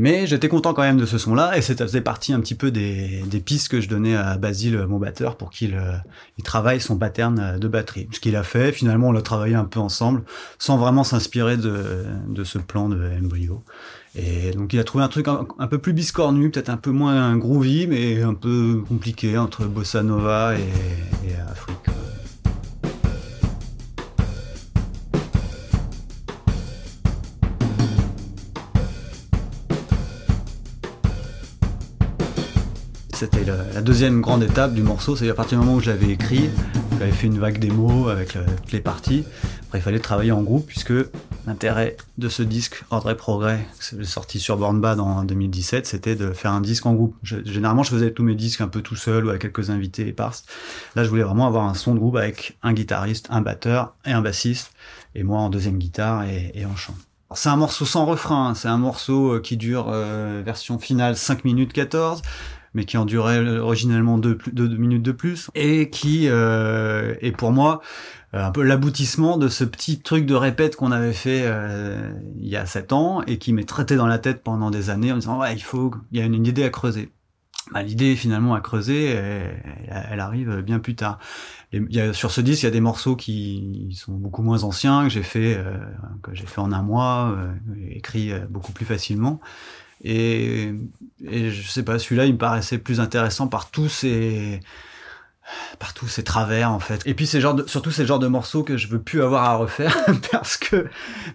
Mais 0.00 0.26
j'étais 0.26 0.48
content 0.48 0.72
quand 0.72 0.80
même 0.80 0.96
de 0.96 1.04
ce 1.04 1.18
son-là, 1.18 1.58
et 1.58 1.60
ça 1.60 1.74
faisait 1.76 2.00
partie 2.00 2.32
un 2.32 2.40
petit 2.40 2.54
peu 2.54 2.70
des, 2.70 3.22
pistes 3.44 3.68
que 3.68 3.82
je 3.82 3.88
donnais 3.90 4.16
à 4.16 4.38
Basile, 4.38 4.86
mon 4.88 4.96
batteur, 4.96 5.36
pour 5.36 5.50
qu'il 5.50 5.74
euh, 5.74 5.92
il 6.38 6.42
travaille 6.42 6.80
son 6.80 6.96
pattern 6.96 7.58
de 7.58 7.68
batterie. 7.68 8.08
Ce 8.10 8.18
qu'il 8.18 8.34
a 8.34 8.42
fait, 8.42 8.72
finalement, 8.72 9.08
on 9.08 9.12
l'a 9.12 9.20
travaillé 9.20 9.56
un 9.56 9.66
peu 9.66 9.78
ensemble, 9.78 10.22
sans 10.58 10.78
vraiment 10.78 11.04
s'inspirer 11.04 11.58
de, 11.58 12.06
de 12.28 12.44
ce 12.44 12.56
plan 12.56 12.88
de 12.88 13.10
Embryo. 13.22 13.62
Et 14.16 14.52
donc 14.52 14.72
il 14.72 14.80
a 14.80 14.84
trouvé 14.84 15.04
un 15.04 15.08
truc 15.08 15.28
un, 15.28 15.66
peu 15.66 15.76
plus 15.76 15.92
biscornu, 15.92 16.50
peut-être 16.50 16.70
un 16.70 16.78
peu 16.78 16.92
moins 16.92 17.36
groovy, 17.36 17.86
mais 17.86 18.22
un 18.22 18.32
peu 18.32 18.82
compliqué 18.88 19.36
entre 19.36 19.66
bossa 19.66 20.02
nova 20.02 20.54
et, 20.54 21.28
et 21.28 21.34
Afrique. 21.36 21.89
C'était 33.20 33.44
la, 33.44 33.82
deuxième 33.82 34.22
grande 34.22 34.42
étape 34.42 34.72
du 34.72 34.82
morceau, 34.82 35.14
c'est 35.14 35.28
à 35.28 35.34
partir 35.34 35.58
du 35.58 35.66
moment 35.66 35.76
où 35.76 35.80
je 35.80 35.90
l'avais 35.90 36.08
écrit, 36.08 36.48
j'avais 36.98 37.12
fait 37.12 37.26
une 37.26 37.38
vague 37.38 37.58
démo 37.58 38.08
avec 38.08 38.32
toutes 38.32 38.72
les 38.72 38.80
parties. 38.80 39.26
Après, 39.64 39.78
il 39.78 39.82
fallait 39.82 39.98
travailler 39.98 40.32
en 40.32 40.40
groupe 40.40 40.66
puisque 40.66 40.94
l'intérêt 41.46 41.98
de 42.16 42.30
ce 42.30 42.42
disque, 42.42 42.82
Ordre 42.88 43.10
et 43.10 43.16
Progrès, 43.18 43.60
sorti 44.04 44.40
sur 44.40 44.56
Born 44.56 44.80
Bad 44.80 45.00
en 45.00 45.22
2017, 45.24 45.84
c'était 45.84 46.16
de 46.16 46.32
faire 46.32 46.52
un 46.52 46.62
disque 46.62 46.86
en 46.86 46.94
groupe. 46.94 47.14
généralement, 47.22 47.82
je 47.82 47.90
faisais 47.90 48.10
tous 48.10 48.22
mes 48.22 48.34
disques 48.34 48.62
un 48.62 48.68
peu 48.68 48.80
tout 48.80 48.96
seul 48.96 49.26
ou 49.26 49.28
avec 49.28 49.42
quelques 49.42 49.68
invités 49.68 50.08
éparses. 50.08 50.46
Là, 50.96 51.04
je 51.04 51.10
voulais 51.10 51.22
vraiment 51.22 51.46
avoir 51.46 51.68
un 51.68 51.74
son 51.74 51.92
de 51.92 51.98
groupe 51.98 52.16
avec 52.16 52.56
un 52.62 52.72
guitariste, 52.72 53.26
un 53.28 53.42
batteur 53.42 53.96
et 54.06 54.12
un 54.12 54.22
bassiste, 54.22 54.72
et 55.14 55.24
moi 55.24 55.40
en 55.40 55.50
deuxième 55.50 55.76
guitare 55.76 56.24
et, 56.24 56.64
en 56.64 56.74
chant. 56.74 56.94
C'est 57.34 57.50
un 57.50 57.56
morceau 57.56 57.84
sans 57.84 58.06
refrain, 58.06 58.54
c'est 58.54 58.68
un 58.68 58.78
morceau 58.78 59.34
euh, 59.34 59.40
qui 59.40 59.58
dure 59.58 59.88
euh, 59.90 60.42
version 60.42 60.78
finale 60.78 61.16
5 61.16 61.44
minutes 61.44 61.74
14 61.74 62.22
mais 62.74 62.84
qui 62.84 62.96
en 62.96 63.04
durait 63.04 63.58
originellement 63.58 64.18
deux, 64.18 64.38
minutes 64.76 65.02
de 65.02 65.12
plus, 65.12 65.50
et 65.54 65.90
qui 65.90 66.28
euh, 66.28 67.14
est 67.20 67.32
pour 67.32 67.52
moi 67.52 67.80
euh, 68.34 68.44
un 68.44 68.50
peu 68.50 68.62
l'aboutissement 68.62 69.38
de 69.38 69.48
ce 69.48 69.64
petit 69.64 70.00
truc 70.00 70.24
de 70.26 70.34
répète 70.34 70.76
qu'on 70.76 70.92
avait 70.92 71.12
fait 71.12 71.42
euh, 71.44 72.12
il 72.38 72.48
y 72.48 72.56
a 72.56 72.66
sept 72.66 72.92
ans 72.92 73.22
et 73.22 73.38
qui 73.38 73.52
m'est 73.52 73.68
traité 73.68 73.96
dans 73.96 74.06
la 74.06 74.18
tête 74.18 74.42
pendant 74.42 74.70
des 74.70 74.88
années 74.90 75.10
en 75.10 75.16
disant 75.16 75.40
ouais 75.40 75.54
il 75.54 75.62
faut 75.62 75.92
il 76.12 76.18
y 76.18 76.22
a 76.22 76.24
une, 76.24 76.46
idée 76.46 76.64
à 76.64 76.70
creuser. 76.70 77.10
Bah, 77.72 77.82
l'idée 77.82 78.16
finalement 78.16 78.54
à 78.54 78.60
creuser, 78.60 79.10
elle, 79.88 80.18
arrive 80.18 80.60
bien 80.62 80.80
plus 80.80 80.96
tard. 80.96 81.20
sur 82.12 82.32
ce 82.32 82.40
disque, 82.40 82.62
il 82.62 82.66
y 82.66 82.68
a 82.68 82.72
des 82.72 82.80
morceaux 82.80 83.14
qui 83.14 83.96
sont 83.96 84.14
beaucoup 84.14 84.42
moins 84.42 84.64
anciens 84.64 85.04
que 85.04 85.10
j'ai 85.10 85.22
fait 85.22 85.56
fait 86.34 86.60
en 86.60 86.72
un 86.72 86.82
mois, 86.82 87.32
euh, 87.36 87.52
écrit 87.90 88.32
beaucoup 88.48 88.72
plus 88.72 88.86
facilement. 88.86 89.40
Et, 90.02 90.72
et 91.26 91.50
je 91.50 91.68
sais 91.68 91.82
pas, 91.82 91.98
celui-là, 91.98 92.26
il 92.26 92.34
me 92.34 92.38
paraissait 92.38 92.78
plus 92.78 93.00
intéressant 93.00 93.48
par 93.48 93.70
tous 93.70 93.88
ces 93.88 94.60
par 95.78 95.94
tous 95.94 96.08
ces 96.08 96.24
travers 96.24 96.70
en 96.70 96.78
fait. 96.78 97.02
Et 97.06 97.14
puis 97.14 97.26
c'est 97.26 97.40
genre 97.40 97.54
de, 97.54 97.66
surtout 97.66 97.90
c'est 97.90 98.02
le 98.02 98.08
genre 98.08 98.18
de 98.18 98.26
morceaux 98.26 98.62
que 98.62 98.76
je 98.76 98.88
veux 98.88 99.00
plus 99.00 99.22
avoir 99.22 99.44
à 99.44 99.56
refaire 99.56 99.96
parce 100.32 100.56
que 100.56 100.86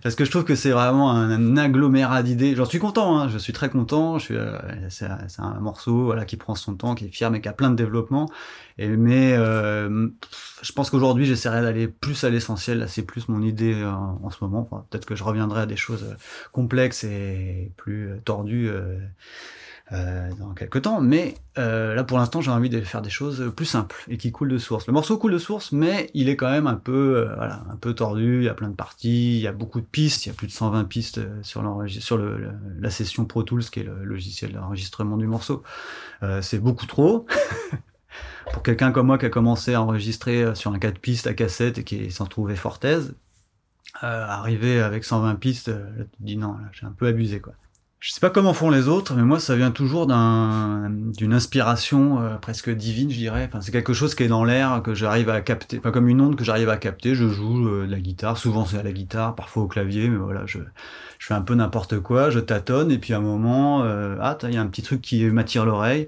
parce 0.03 0.15
que 0.15 0.25
je 0.25 0.31
trouve 0.31 0.43
que 0.43 0.55
c'est 0.55 0.71
vraiment 0.71 1.11
un, 1.11 1.57
agglomérat 1.57 2.23
d'idées. 2.23 2.55
J'en 2.55 2.65
suis 2.65 2.79
content, 2.79 3.17
hein, 3.17 3.29
je 3.29 3.37
suis 3.37 3.53
très 3.53 3.69
content. 3.69 4.19
Je 4.19 4.25
suis 4.25 4.35
euh, 4.35 4.57
c'est 4.89 5.07
un 5.39 5.59
morceau 5.59 6.05
voilà 6.05 6.25
qui 6.25 6.37
prend 6.37 6.55
son 6.55 6.75
temps, 6.75 6.95
qui 6.95 7.05
est 7.05 7.09
fier 7.09 7.31
mais 7.31 7.41
qui 7.41 7.49
a 7.49 7.53
plein 7.53 7.69
de 7.69 7.75
développement. 7.75 8.29
Mais 8.77 9.33
euh, 9.37 10.09
je 10.61 10.71
pense 10.73 10.89
qu'aujourd'hui 10.89 11.25
j'essaierai 11.25 11.61
d'aller 11.61 11.87
plus 11.87 12.23
à 12.23 12.29
l'essentiel. 12.29 12.85
c'est 12.89 13.03
plus 13.03 13.29
mon 13.29 13.41
idée 13.41 13.83
en, 13.85 14.19
en 14.23 14.29
ce 14.29 14.37
moment. 14.41 14.63
Peut-être 14.89 15.05
que 15.05 15.15
je 15.15 15.23
reviendrai 15.23 15.61
à 15.61 15.65
des 15.65 15.77
choses 15.77 16.15
complexes 16.51 17.03
et 17.03 17.71
plus 17.77 18.09
tordues. 18.25 18.69
Euh, 18.69 18.97
euh, 19.91 20.31
dans 20.39 20.55
quelques 20.55 20.81
temps. 20.81 20.99
Mais 20.99 21.35
euh, 21.59 21.93
là, 21.93 22.03
pour 22.03 22.17
l'instant, 22.17 22.41
j'ai 22.41 22.49
envie 22.49 22.71
de 22.71 22.81
faire 22.81 23.03
des 23.03 23.11
choses 23.11 23.53
plus 23.55 23.67
simples 23.67 24.03
et 24.07 24.17
qui 24.17 24.31
coulent 24.31 24.49
de 24.49 24.57
source. 24.57 24.87
Le 24.87 24.93
morceau 24.93 25.19
coule 25.19 25.33
de 25.33 25.37
source, 25.37 25.71
mais 25.71 26.09
il 26.15 26.27
est 26.27 26.35
quand 26.35 26.49
même 26.49 26.65
un 26.65 26.75
peu, 26.75 27.17
euh, 27.17 27.35
voilà, 27.35 27.63
un 27.69 27.75
peu 27.75 27.93
tordu. 27.93 28.37
Il 28.39 28.45
y 28.45 28.49
a 28.49 28.55
plein 28.55 28.69
de 28.69 28.75
parties, 28.75 29.37
il 29.37 29.41
y 29.41 29.47
a 29.47 29.51
beaucoup 29.51 29.79
de 29.79 29.85
pistes. 29.85 30.25
Il 30.25 30.29
y 30.29 30.31
a 30.31 30.35
plus 30.35 30.47
de 30.47 30.51
120 30.51 30.85
pistes 30.85 31.21
sur, 31.43 31.61
sur 31.87 32.17
le, 32.17 32.49
la 32.79 32.89
session 32.89 33.25
Pro 33.25 33.43
Tools, 33.43 33.65
qui 33.65 33.81
est 33.81 33.83
le 33.83 34.03
logiciel 34.03 34.53
d'enregistrement 34.53 35.17
du 35.17 35.27
morceau. 35.27 35.61
c'est 36.41 36.59
beaucoup 36.59 36.87
trop. 36.87 37.27
pour 38.53 38.63
quelqu'un 38.63 38.91
comme 38.91 39.05
moi 39.05 39.19
qui 39.19 39.27
a 39.27 39.29
commencé 39.29 39.75
à 39.75 39.83
enregistrer 39.83 40.55
sur 40.55 40.73
un 40.73 40.79
4 40.79 40.97
pistes 40.97 41.27
à 41.27 41.35
cassette 41.35 41.77
et 41.77 41.83
qui 41.83 42.09
s'en 42.09 42.25
trouvait 42.25 42.55
fort 42.55 42.79
aise, 42.81 43.13
arriver 44.01 44.81
avec 44.81 45.03
120 45.03 45.35
pistes, 45.35 45.67
là, 45.67 45.75
tu 45.99 46.17
te 46.17 46.23
dis 46.23 46.37
non, 46.37 46.55
j'ai 46.71 46.87
un 46.87 46.91
peu 46.91 47.05
abusé 47.05 47.39
quoi 47.39 47.53
Je 48.05 48.11
sais 48.11 48.19
pas 48.19 48.29
comment 48.29 48.53
font 48.53 48.69
les 48.69 48.87
autres, 48.87 49.15
mais 49.15 49.23
moi 49.23 49.39
ça 49.39 49.55
vient 49.55 49.71
toujours 49.71 50.05
d'un, 50.05 50.91
d'une 50.91 51.33
inspiration 51.33 52.21
euh, 52.21 52.35
presque 52.35 52.69
divine, 52.69 53.09
je 53.09 53.17
dirais. 53.17 53.45
Enfin, 53.47 53.61
c'est 53.61 53.71
quelque 53.71 53.93
chose 53.93 54.13
qui 54.13 54.21
est 54.21 54.27
dans 54.27 54.43
l'air 54.43 54.83
que 54.83 54.93
j'arrive 54.93 55.27
à 55.27 55.41
capter, 55.41 55.79
enfin 55.79 55.89
comme 55.89 56.07
une 56.07 56.21
onde 56.21 56.35
que 56.35 56.43
j'arrive 56.43 56.69
à 56.69 56.77
capter. 56.77 57.15
Je 57.15 57.27
joue 57.27 57.67
euh, 57.67 57.87
de 57.87 57.91
la 57.91 57.99
guitare, 57.99 58.37
souvent 58.37 58.63
c'est 58.63 58.77
à 58.77 58.83
la 58.83 58.91
guitare, 58.91 59.33
parfois 59.33 59.63
au 59.63 59.67
clavier, 59.67 60.07
mais 60.07 60.17
voilà, 60.17 60.45
je, 60.45 60.59
je 61.17 61.25
fais 61.25 61.33
un 61.33 61.41
peu 61.41 61.55
n'importe 61.55 61.99
quoi, 61.99 62.29
je 62.29 62.37
tâtonne 62.37 62.91
et 62.91 62.99
puis 62.99 63.11
à 63.15 63.17
un 63.17 63.21
moment, 63.21 63.81
euh, 63.81 64.17
ah, 64.21 64.37
il 64.43 64.53
y 64.53 64.57
a 64.57 64.61
un 64.61 64.67
petit 64.67 64.83
truc 64.83 65.01
qui 65.01 65.25
m'attire 65.25 65.65
l'oreille. 65.65 66.07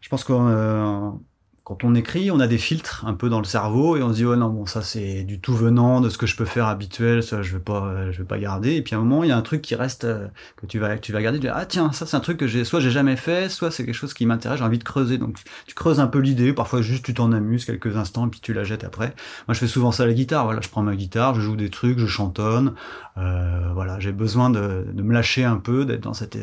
Je 0.00 0.08
pense 0.08 0.24
qu'on 0.24 1.20
quand 1.66 1.82
on 1.82 1.96
écrit, 1.96 2.30
on 2.30 2.38
a 2.38 2.46
des 2.46 2.58
filtres 2.58 3.04
un 3.08 3.14
peu 3.14 3.28
dans 3.28 3.40
le 3.40 3.44
cerveau 3.44 3.96
et 3.96 4.02
on 4.04 4.10
se 4.10 4.14
dit 4.14 4.24
oh 4.24 4.36
non 4.36 4.50
bon 4.50 4.66
ça 4.66 4.82
c'est 4.82 5.24
du 5.24 5.40
tout 5.40 5.52
venant 5.52 6.00
de 6.00 6.08
ce 6.10 6.16
que 6.16 6.24
je 6.24 6.36
peux 6.36 6.44
faire 6.44 6.66
habituel, 6.66 7.24
ça 7.24 7.42
je 7.42 7.54
vais 7.54 7.58
pas 7.58 8.12
je 8.12 8.18
vais 8.18 8.24
pas 8.24 8.38
garder. 8.38 8.76
Et 8.76 8.82
puis 8.82 8.94
à 8.94 8.98
un 8.98 9.00
moment 9.00 9.24
il 9.24 9.30
y 9.30 9.32
a 9.32 9.36
un 9.36 9.42
truc 9.42 9.62
qui 9.62 9.74
reste 9.74 10.04
euh, 10.04 10.28
que 10.54 10.66
tu 10.66 10.78
vas 10.78 10.96
tu 10.96 11.10
vas 11.12 11.20
garder. 11.20 11.40
Tu 11.40 11.46
dis, 11.46 11.52
ah 11.52 11.66
tiens 11.66 11.90
ça 11.90 12.06
c'est 12.06 12.16
un 12.16 12.20
truc 12.20 12.36
que 12.38 12.46
j'ai 12.46 12.62
soit 12.62 12.78
j'ai 12.78 12.92
jamais 12.92 13.16
fait, 13.16 13.48
soit 13.48 13.72
c'est 13.72 13.84
quelque 13.84 13.96
chose 13.96 14.14
qui 14.14 14.26
m'intéresse, 14.26 14.60
j'ai 14.60 14.64
envie 14.64 14.78
de 14.78 14.84
creuser. 14.84 15.18
Donc 15.18 15.38
tu 15.66 15.74
creuses 15.74 15.98
un 15.98 16.06
peu 16.06 16.20
l'idée. 16.20 16.52
Parfois 16.52 16.82
juste 16.82 17.04
tu 17.04 17.14
t'en 17.14 17.32
amuses 17.32 17.64
quelques 17.64 17.96
instants 17.96 18.28
et 18.28 18.30
puis 18.30 18.38
tu 18.38 18.52
la 18.52 18.62
jettes 18.62 18.84
après. 18.84 19.16
Moi 19.48 19.54
je 19.54 19.58
fais 19.58 19.66
souvent 19.66 19.90
ça 19.90 20.04
à 20.04 20.06
la 20.06 20.14
guitare. 20.14 20.44
Voilà 20.44 20.60
je 20.60 20.68
prends 20.68 20.84
ma 20.84 20.94
guitare, 20.94 21.34
je 21.34 21.40
joue 21.40 21.56
des 21.56 21.70
trucs, 21.70 21.98
je 21.98 22.06
chantonne. 22.06 22.74
Euh, 23.18 23.72
voilà 23.74 23.98
j'ai 23.98 24.12
besoin 24.12 24.50
de, 24.50 24.86
de 24.92 25.02
me 25.02 25.12
lâcher 25.12 25.42
un 25.42 25.56
peu, 25.56 25.84
d'être 25.84 26.04
dans 26.04 26.14
cette 26.14 26.38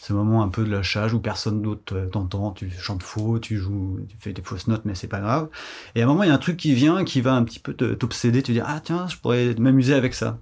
ce 0.00 0.12
moment 0.12 0.42
un 0.42 0.48
peu 0.48 0.64
de 0.64 0.70
lâchage 0.70 1.14
où 1.14 1.20
personne 1.20 1.62
d'autre 1.62 1.94
euh, 1.94 2.06
t'entend. 2.08 2.50
Tu 2.50 2.68
chantes 2.70 3.04
faux, 3.04 3.38
tu 3.38 3.56
joues, 3.56 4.00
tu 4.08 4.16
fais 4.18 4.32
des 4.32 4.42
fausses 4.42 4.63
notes, 4.68 4.84
mais 4.84 4.94
c'est 4.94 5.08
pas 5.08 5.20
grave. 5.20 5.48
Et 5.94 6.02
à 6.02 6.04
un 6.04 6.08
moment, 6.08 6.22
il 6.22 6.28
y 6.28 6.32
a 6.32 6.34
un 6.34 6.38
truc 6.38 6.56
qui 6.56 6.74
vient, 6.74 7.04
qui 7.04 7.20
va 7.20 7.34
un 7.34 7.44
petit 7.44 7.58
peu 7.58 7.74
t'obséder, 7.74 8.42
tu 8.42 8.52
dis 8.52 8.60
ah 8.64 8.80
tiens, 8.82 9.06
je 9.08 9.16
pourrais 9.16 9.54
m'amuser 9.58 9.94
avec 9.94 10.14
ça. 10.14 10.38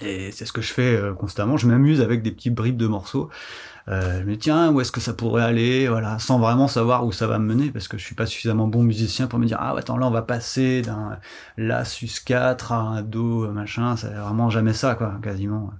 Et 0.00 0.30
c'est 0.30 0.44
ce 0.44 0.52
que 0.52 0.62
je 0.62 0.72
fais 0.72 0.96
euh, 0.96 1.12
constamment. 1.12 1.56
Je 1.56 1.66
m'amuse 1.66 2.00
avec 2.00 2.22
des 2.22 2.30
petits 2.30 2.50
bribes 2.50 2.76
de 2.76 2.86
morceaux. 2.86 3.30
Euh, 3.88 4.20
je 4.20 4.24
me 4.24 4.32
dis 4.32 4.38
tiens, 4.38 4.70
où 4.70 4.80
est-ce 4.80 4.92
que 4.92 5.00
ça 5.00 5.14
pourrait 5.14 5.42
aller, 5.42 5.88
voilà, 5.88 6.18
sans 6.18 6.38
vraiment 6.38 6.68
savoir 6.68 7.06
où 7.06 7.12
ça 7.12 7.26
va 7.26 7.38
me 7.38 7.46
mener, 7.46 7.70
parce 7.70 7.88
que 7.88 7.96
je 7.96 8.04
suis 8.04 8.14
pas 8.14 8.26
suffisamment 8.26 8.66
bon 8.66 8.82
musicien 8.82 9.26
pour 9.28 9.38
me 9.38 9.46
dire 9.46 9.56
ah 9.60 9.74
attends 9.78 9.96
là 9.96 10.06
on 10.06 10.10
va 10.10 10.20
passer 10.20 10.82
d'un 10.82 11.18
la 11.56 11.86
sus 11.86 12.10
4 12.24 12.72
à 12.72 12.76
un 12.76 13.02
do 13.02 13.50
machin, 13.50 13.96
c'est 13.96 14.08
vraiment 14.08 14.50
jamais 14.50 14.74
ça 14.74 14.94
quoi, 14.94 15.18
quasiment. 15.22 15.70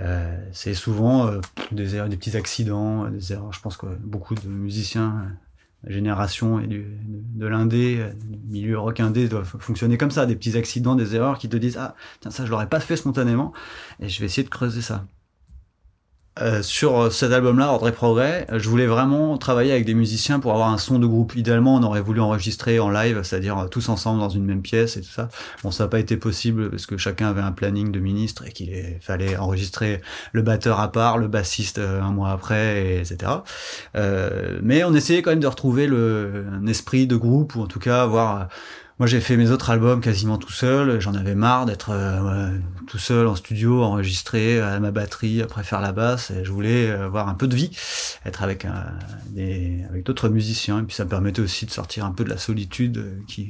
Euh, 0.00 0.36
c'est 0.52 0.74
souvent 0.74 1.26
euh, 1.26 1.40
des 1.70 1.96
erreurs, 1.96 2.08
des 2.08 2.16
petits 2.16 2.36
accidents, 2.36 3.08
des 3.10 3.32
erreurs. 3.32 3.52
Je 3.52 3.60
pense 3.60 3.76
que 3.76 3.86
beaucoup 4.00 4.34
de 4.34 4.48
musiciens 4.48 5.36
génération 5.86 6.60
et 6.60 6.66
du, 6.66 6.84
de, 7.04 7.46
l'indé, 7.46 7.98
euh, 7.98 8.12
du 8.12 8.52
milieu 8.52 8.78
rock 8.78 9.00
indé 9.00 9.28
doivent 9.28 9.56
fonctionner 9.58 9.98
comme 9.98 10.10
ça, 10.10 10.26
des 10.26 10.36
petits 10.36 10.56
accidents, 10.56 10.94
des 10.94 11.14
erreurs 11.14 11.38
qui 11.38 11.48
te 11.48 11.56
disent 11.56 11.76
ah 11.78 11.94
tiens 12.20 12.30
ça 12.30 12.44
je 12.44 12.50
l'aurais 12.50 12.68
pas 12.68 12.80
fait 12.80 12.96
spontanément 12.96 13.52
et 14.00 14.08
je 14.08 14.20
vais 14.20 14.26
essayer 14.26 14.44
de 14.44 14.50
creuser 14.50 14.82
ça. 14.82 15.06
Euh, 16.40 16.62
sur 16.62 17.12
cet 17.12 17.30
album-là, 17.30 17.68
Ordre 17.68 17.88
et 17.88 17.92
Progrès, 17.92 18.46
je 18.52 18.68
voulais 18.68 18.86
vraiment 18.86 19.38
travailler 19.38 19.70
avec 19.70 19.84
des 19.84 19.94
musiciens 19.94 20.40
pour 20.40 20.50
avoir 20.52 20.70
un 20.70 20.78
son 20.78 20.98
de 20.98 21.06
groupe. 21.06 21.36
Idéalement, 21.36 21.76
on 21.76 21.82
aurait 21.84 22.00
voulu 22.00 22.20
enregistrer 22.20 22.80
en 22.80 22.90
live, 22.90 23.22
c'est-à-dire 23.22 23.56
euh, 23.56 23.68
tous 23.68 23.88
ensemble 23.88 24.18
dans 24.18 24.28
une 24.28 24.44
même 24.44 24.60
pièce 24.60 24.96
et 24.96 25.00
tout 25.00 25.10
ça. 25.10 25.28
Bon, 25.62 25.70
ça 25.70 25.84
n'a 25.84 25.88
pas 25.88 26.00
été 26.00 26.16
possible 26.16 26.70
parce 26.70 26.86
que 26.86 26.96
chacun 26.96 27.28
avait 27.28 27.40
un 27.40 27.52
planning 27.52 27.92
de 27.92 28.00
ministre 28.00 28.44
et 28.46 28.50
qu'il 28.50 28.98
fallait 29.00 29.36
enregistrer 29.36 30.00
le 30.32 30.42
batteur 30.42 30.80
à 30.80 30.90
part, 30.90 31.18
le 31.18 31.28
bassiste 31.28 31.78
euh, 31.78 32.02
un 32.02 32.10
mois 32.10 32.32
après, 32.32 32.84
et 32.84 32.98
etc. 32.98 33.30
Euh, 33.96 34.58
mais 34.60 34.82
on 34.82 34.92
essayait 34.92 35.22
quand 35.22 35.30
même 35.30 35.38
de 35.38 35.46
retrouver 35.46 35.86
le, 35.86 36.46
un 36.52 36.66
esprit 36.66 37.06
de 37.06 37.16
groupe 37.16 37.54
ou 37.54 37.62
en 37.62 37.66
tout 37.68 37.78
cas 37.78 38.02
avoir 38.02 38.48
moi, 39.00 39.08
j'ai 39.08 39.20
fait 39.20 39.36
mes 39.36 39.50
autres 39.50 39.70
albums 39.70 40.00
quasiment 40.00 40.38
tout 40.38 40.52
seul. 40.52 41.00
J'en 41.00 41.14
avais 41.14 41.34
marre 41.34 41.66
d'être 41.66 41.90
euh, 41.90 42.50
tout 42.86 42.98
seul 42.98 43.26
en 43.26 43.34
studio, 43.34 43.82
enregistré 43.82 44.60
à 44.60 44.78
ma 44.78 44.92
batterie, 44.92 45.42
après 45.42 45.64
faire 45.64 45.80
la 45.80 45.90
basse. 45.90 46.30
Et 46.30 46.44
je 46.44 46.52
voulais 46.52 46.90
avoir 46.90 47.28
un 47.28 47.34
peu 47.34 47.48
de 47.48 47.56
vie, 47.56 47.70
être 48.24 48.46
des, 49.30 49.84
avec 49.90 50.04
d'autres 50.04 50.28
musiciens. 50.28 50.78
Et 50.78 50.82
puis 50.84 50.94
ça 50.94 51.04
me 51.04 51.08
permettait 51.10 51.42
aussi 51.42 51.66
de 51.66 51.72
sortir 51.72 52.04
un 52.04 52.12
peu 52.12 52.22
de 52.22 52.30
la 52.30 52.38
solitude 52.38 52.98
euh, 52.98 53.44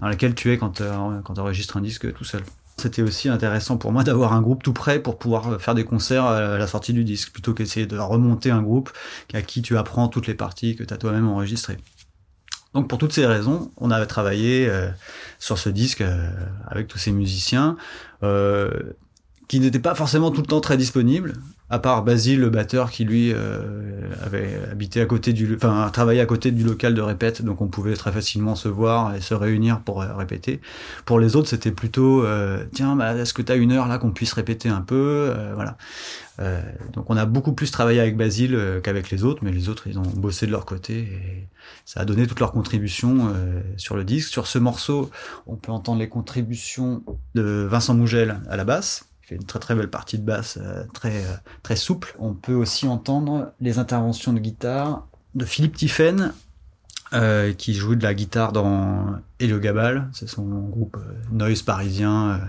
dans 0.00 0.06
laquelle 0.06 0.36
tu 0.36 0.52
es 0.52 0.58
quand 0.58 0.70
tu 0.70 0.84
quand 1.24 1.38
enregistres 1.40 1.76
un 1.76 1.80
disque 1.80 2.12
tout 2.14 2.24
seul. 2.24 2.42
C'était 2.76 3.02
aussi 3.02 3.28
intéressant 3.28 3.76
pour 3.76 3.90
moi 3.90 4.04
d'avoir 4.04 4.32
un 4.32 4.42
groupe 4.42 4.62
tout 4.62 4.72
prêt 4.72 5.00
pour 5.00 5.18
pouvoir 5.18 5.60
faire 5.60 5.74
des 5.74 5.84
concerts 5.84 6.24
à 6.24 6.58
la 6.58 6.66
sortie 6.66 6.92
du 6.92 7.04
disque, 7.04 7.32
plutôt 7.32 7.54
qu'essayer 7.54 7.86
de 7.86 7.98
remonter 7.98 8.50
un 8.50 8.62
groupe 8.62 8.90
à 9.32 9.42
qui 9.42 9.62
tu 9.62 9.76
apprends 9.76 10.08
toutes 10.08 10.26
les 10.26 10.34
parties 10.34 10.76
que 10.76 10.84
tu 10.84 10.92
as 10.92 10.96
toi-même 10.96 11.28
enregistrées. 11.28 11.78
Donc 12.74 12.88
pour 12.88 12.98
toutes 12.98 13.12
ces 13.12 13.24
raisons, 13.24 13.70
on 13.76 13.90
avait 13.90 14.06
travaillé 14.06 14.66
euh, 14.68 14.88
sur 15.38 15.58
ce 15.58 15.68
disque 15.68 16.00
euh, 16.00 16.28
avec 16.66 16.88
tous 16.88 16.98
ces 16.98 17.12
musiciens. 17.12 17.76
Euh, 18.24 18.68
qui 19.54 19.60
n'étaient 19.60 19.78
pas 19.78 19.94
forcément 19.94 20.30
tout 20.30 20.40
le 20.40 20.46
temps 20.46 20.60
très 20.60 20.76
disponibles, 20.76 21.34
à 21.70 21.78
part 21.78 22.02
Basile, 22.02 22.40
le 22.40 22.50
batteur, 22.50 22.90
qui 22.90 23.04
lui 23.04 23.32
avait 24.22 24.58
habité 24.70 25.00
à 25.00 25.06
côté 25.06 25.32
du, 25.32 25.54
enfin 25.54 25.88
travaillé 25.92 26.20
à 26.20 26.26
côté 26.26 26.50
du 26.50 26.64
local 26.64 26.94
de 26.94 27.00
répète, 27.00 27.42
donc 27.42 27.60
on 27.60 27.68
pouvait 27.68 27.94
très 27.94 28.12
facilement 28.12 28.54
se 28.54 28.68
voir 28.68 29.14
et 29.14 29.20
se 29.20 29.32
réunir 29.32 29.80
pour 29.80 30.00
répéter. 30.00 30.60
Pour 31.04 31.20
les 31.20 31.36
autres, 31.36 31.48
c'était 31.48 31.70
plutôt 31.70 32.24
tiens, 32.72 32.96
bah, 32.96 33.14
est-ce 33.16 33.32
que 33.32 33.42
tu 33.42 33.52
as 33.52 33.54
une 33.56 33.72
heure 33.72 33.86
là 33.86 33.98
qu'on 33.98 34.10
puisse 34.10 34.32
répéter 34.32 34.68
un 34.68 34.82
peu, 34.82 35.32
voilà. 35.54 35.76
Euh, 36.40 36.60
donc 36.92 37.10
on 37.10 37.16
a 37.16 37.26
beaucoup 37.26 37.52
plus 37.52 37.70
travaillé 37.70 38.00
avec 38.00 38.16
Basile 38.16 38.56
euh, 38.56 38.80
qu'avec 38.80 39.10
les 39.10 39.24
autres, 39.24 39.44
mais 39.44 39.52
les 39.52 39.68
autres 39.68 39.86
ils 39.86 39.98
ont 39.98 40.02
bossé 40.02 40.46
de 40.46 40.50
leur 40.50 40.64
côté 40.64 40.98
et 40.98 41.48
ça 41.84 42.00
a 42.00 42.04
donné 42.04 42.26
toute 42.26 42.40
leur 42.40 42.50
contribution 42.50 43.28
euh, 43.32 43.60
sur 43.76 43.96
le 43.96 44.04
disque. 44.04 44.30
Sur 44.30 44.46
ce 44.46 44.58
morceau, 44.58 45.10
on 45.46 45.56
peut 45.56 45.70
entendre 45.70 46.00
les 46.00 46.08
contributions 46.08 47.02
de 47.34 47.66
Vincent 47.70 47.94
Mougel 47.94 48.40
à 48.48 48.56
la 48.56 48.64
basse, 48.64 49.08
fait 49.26 49.36
une 49.36 49.44
très 49.44 49.58
très 49.58 49.74
belle 49.74 49.90
partie 49.90 50.18
de 50.18 50.24
basse, 50.24 50.58
très 50.92 51.22
très 51.62 51.76
souple. 51.76 52.14
On 52.18 52.34
peut 52.34 52.54
aussi 52.54 52.86
entendre 52.86 53.52
les 53.60 53.78
interventions 53.78 54.32
de 54.32 54.40
guitare 54.40 55.06
de 55.34 55.44
Philippe 55.44 55.76
Tiffen, 55.76 56.32
qui 57.56 57.74
joue 57.74 57.94
de 57.94 58.02
la 58.02 58.12
guitare 58.12 58.52
dans 58.52 59.16
Helio 59.38 59.58
Gabal, 59.60 60.08
c'est 60.12 60.28
son 60.28 60.44
groupe 60.44 60.96
noise 61.30 61.62
parisien, 61.62 62.40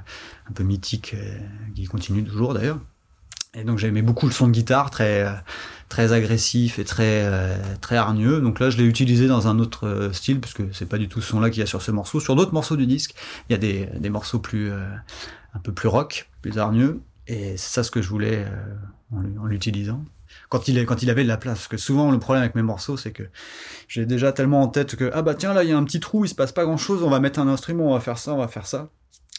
un 0.50 0.52
peu 0.54 0.64
mythique, 0.64 1.16
qui 1.76 1.86
continue 1.86 2.24
toujours 2.24 2.54
d'ailleurs. 2.54 2.80
Et 3.56 3.64
donc 3.64 3.80
j'aimais 3.80 4.02
beaucoup 4.02 4.26
le 4.26 4.32
son 4.32 4.48
de 4.48 4.52
guitare, 4.52 4.90
très 4.92 5.24
euh, 5.24 5.32
très 5.88 6.12
agressif 6.12 6.78
et 6.78 6.84
très 6.84 7.24
euh, 7.24 7.58
très 7.82 7.96
hargneux. 7.96 8.42
Donc 8.42 8.60
là, 8.60 8.70
je 8.70 8.78
l'ai 8.78 8.84
utilisé 8.84 9.28
dans 9.28 9.48
un 9.48 9.60
autre 9.60 9.88
euh, 9.88 10.14
style 10.14 10.40
parce 10.40 10.54
que 10.54 10.64
c'est 10.74 10.88
pas 10.88 10.98
du 10.98 11.08
tout 11.08 11.22
ce 11.22 11.30
son-là 11.30 11.50
qu'il 11.50 11.62
y 11.62 11.64
a 11.64 11.66
sur 11.66 11.82
ce 11.82 11.92
morceau. 11.92 12.20
Sur 12.20 12.36
d'autres 12.36 12.54
morceaux 12.54 12.76
du 12.76 12.86
disque, 12.86 13.16
il 13.50 13.54
y 13.54 13.56
a 13.56 13.58
des, 13.58 13.88
des 13.98 14.10
morceaux 14.10 14.40
plus 14.40 14.72
un 14.72 15.60
peu 15.64 15.72
plus 15.72 15.88
rock, 15.88 16.30
plus. 16.52 17.00
Et 17.28 17.58
c'est 17.58 17.74
ça 17.74 17.84
ce 17.84 17.92
que 17.92 18.02
je 18.02 18.10
voulais 18.10 18.46
en 19.12 19.46
l'utilisant. 19.46 20.04
Quand 20.50 20.68
il, 20.68 20.86
quand 20.86 21.02
il 21.02 21.10
avait 21.10 21.24
de 21.24 21.28
la 21.28 21.38
place. 21.38 21.60
Parce 21.60 21.68
que 21.68 21.78
souvent, 21.78 22.12
le 22.12 22.20
problème 22.20 22.44
avec 22.44 22.56
mes 22.56 22.62
morceaux, 22.62 22.98
c'est 22.98 23.12
que 23.12 23.24
j'ai 23.88 24.06
déjà 24.06 24.32
tellement 24.32 24.62
en 24.62 24.68
tête 24.68 24.96
que, 24.96 25.10
ah 25.14 25.22
bah 25.22 25.34
tiens, 25.36 25.54
là, 25.54 25.64
il 25.64 25.70
y 25.70 25.74
a 25.74 25.78
un 25.78 25.84
petit 25.84 26.00
trou, 26.00 26.26
il 26.26 26.30
se 26.30 26.36
passe 26.36 26.52
pas 26.52 26.66
grand 26.66 26.78
chose, 26.78 27.04
on 27.04 27.10
va 27.10 27.20
mettre 27.20 27.40
un 27.40 27.48
instrument, 27.48 27.90
on 27.90 27.94
va 27.94 28.00
faire 28.00 28.18
ça, 28.18 28.34
on 28.34 28.38
va 28.38 28.48
faire 28.48 28.68
ça. 28.68 28.90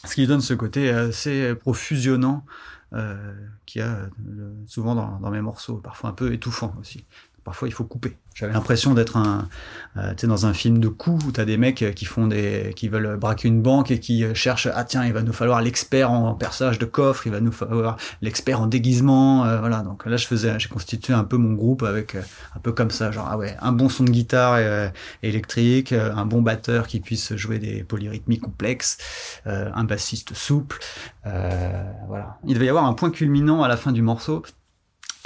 Ce 0.05 0.15
qui 0.15 0.27
donne 0.27 0.41
ce 0.41 0.53
côté 0.53 0.89
assez 0.89 1.55
profusionnant 1.55 2.45
euh, 2.93 3.33
qu'il 3.65 3.81
y 3.81 3.83
a 3.83 3.89
euh, 3.89 4.53
souvent 4.65 4.95
dans 4.95 5.29
mes 5.29 5.41
morceaux, 5.41 5.75
parfois 5.77 6.09
un 6.11 6.13
peu 6.13 6.33
étouffant 6.33 6.73
aussi. 6.79 7.05
Parfois, 7.47 7.69
il 7.69 7.71
faut 7.71 7.85
couper. 7.85 8.17
J'avais 8.35 8.51
l'impression 8.51 8.93
d'être 8.93 9.15
un, 9.15 9.47
euh, 9.95 10.13
dans 10.23 10.45
un 10.47 10.53
film 10.53 10.79
de 10.79 10.89
coups 10.89 11.23
où 11.27 11.31
tu 11.31 11.39
as 11.39 11.45
des 11.45 11.55
mecs 11.55 11.93
qui 11.95 12.03
font 12.03 12.27
des, 12.27 12.73
qui 12.75 12.89
veulent 12.89 13.15
braquer 13.15 13.47
une 13.47 13.61
banque 13.61 13.89
et 13.89 14.01
qui 14.01 14.25
cherchent, 14.35 14.67
ah 14.67 14.83
tiens, 14.83 15.05
il 15.05 15.13
va 15.13 15.21
nous 15.21 15.31
falloir 15.31 15.61
l'expert 15.61 16.11
en 16.11 16.33
perçage 16.33 16.77
de 16.77 16.83
coffre, 16.83 17.25
il 17.25 17.31
va 17.31 17.39
nous 17.39 17.53
falloir 17.53 17.95
l'expert 18.21 18.59
en 18.59 18.67
déguisement, 18.67 19.45
euh, 19.45 19.61
voilà. 19.61 19.79
Donc 19.79 20.05
là, 20.05 20.17
je 20.17 20.27
faisais, 20.27 20.59
j'ai 20.59 20.67
constitué 20.67 21.13
un 21.13 21.23
peu 21.23 21.37
mon 21.37 21.53
groupe 21.53 21.83
avec 21.83 22.15
euh, 22.15 22.21
un 22.53 22.59
peu 22.59 22.73
comme 22.73 22.91
ça, 22.91 23.11
genre 23.11 23.29
ah 23.31 23.37
ouais, 23.37 23.55
un 23.61 23.71
bon 23.71 23.87
son 23.87 24.03
de 24.03 24.11
guitare 24.11 24.55
euh, 24.57 24.89
électrique, 25.23 25.93
un 25.93 26.25
bon 26.25 26.41
batteur 26.41 26.85
qui 26.85 26.99
puisse 26.99 27.33
jouer 27.37 27.59
des 27.59 27.85
polyrythmiques 27.85 28.41
complexes, 28.41 28.97
un 29.45 29.85
bassiste 29.85 30.33
souple, 30.33 30.79
voilà. 31.23 32.39
Il 32.45 32.55
devait 32.55 32.65
y 32.65 32.69
avoir 32.69 32.85
un 32.85 32.93
point 32.93 33.09
culminant 33.09 33.63
à 33.63 33.69
la 33.69 33.77
fin 33.77 33.93
du 33.93 34.01
morceau 34.01 34.43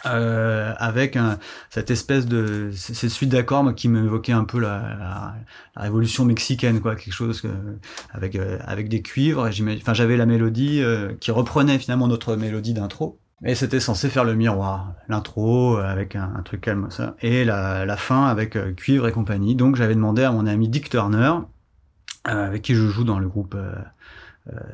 euh, 0.05 0.73
avec 0.77 1.15
un, 1.15 1.37
cette 1.69 1.91
espèce 1.91 2.25
de 2.25 2.71
cette 2.73 3.11
suite 3.11 3.29
d'accords 3.29 3.75
qui 3.75 3.87
m'évoquait 3.87 4.31
un 4.31 4.45
peu 4.45 4.59
la, 4.59 4.79
la, 4.97 5.35
la, 5.75 5.81
révolution 5.83 6.25
mexicaine 6.25 6.81
quoi 6.81 6.95
quelque 6.95 7.13
chose 7.13 7.43
avec 8.11 8.35
euh, 8.35 8.57
avec 8.65 8.89
des 8.89 9.03
cuivres 9.03 9.49
enfin 9.77 9.93
j'avais 9.93 10.17
la 10.17 10.25
mélodie 10.25 10.81
euh, 10.81 11.13
qui 11.19 11.29
reprenait 11.29 11.77
finalement 11.77 12.07
notre 12.07 12.35
mélodie 12.35 12.73
d'intro. 12.73 13.19
Et 13.43 13.55
c'était 13.55 13.79
censé 13.79 14.09
faire 14.09 14.23
le 14.23 14.35
miroir 14.35 14.93
l'intro 15.07 15.77
avec 15.77 16.15
un, 16.15 16.41
truc 16.45 16.61
calme 16.61 16.87
ça. 16.91 17.15
Et 17.21 17.43
la, 17.43 17.85
la 17.85 17.97
fin 17.97 18.27
avec 18.27 18.75
cuivre 18.75 19.07
et 19.07 19.11
compagnie. 19.11 19.55
Donc 19.55 19.75
j'avais 19.75 19.95
demandé 19.95 20.23
à 20.23 20.31
mon 20.31 20.45
ami 20.45 20.69
Dick 20.69 20.89
Turner 20.89 21.33
avec 22.23 22.61
qui 22.61 22.75
je 22.75 22.87
joue 22.87 23.03
dans 23.03 23.17
le 23.17 23.27
groupe 23.27 23.57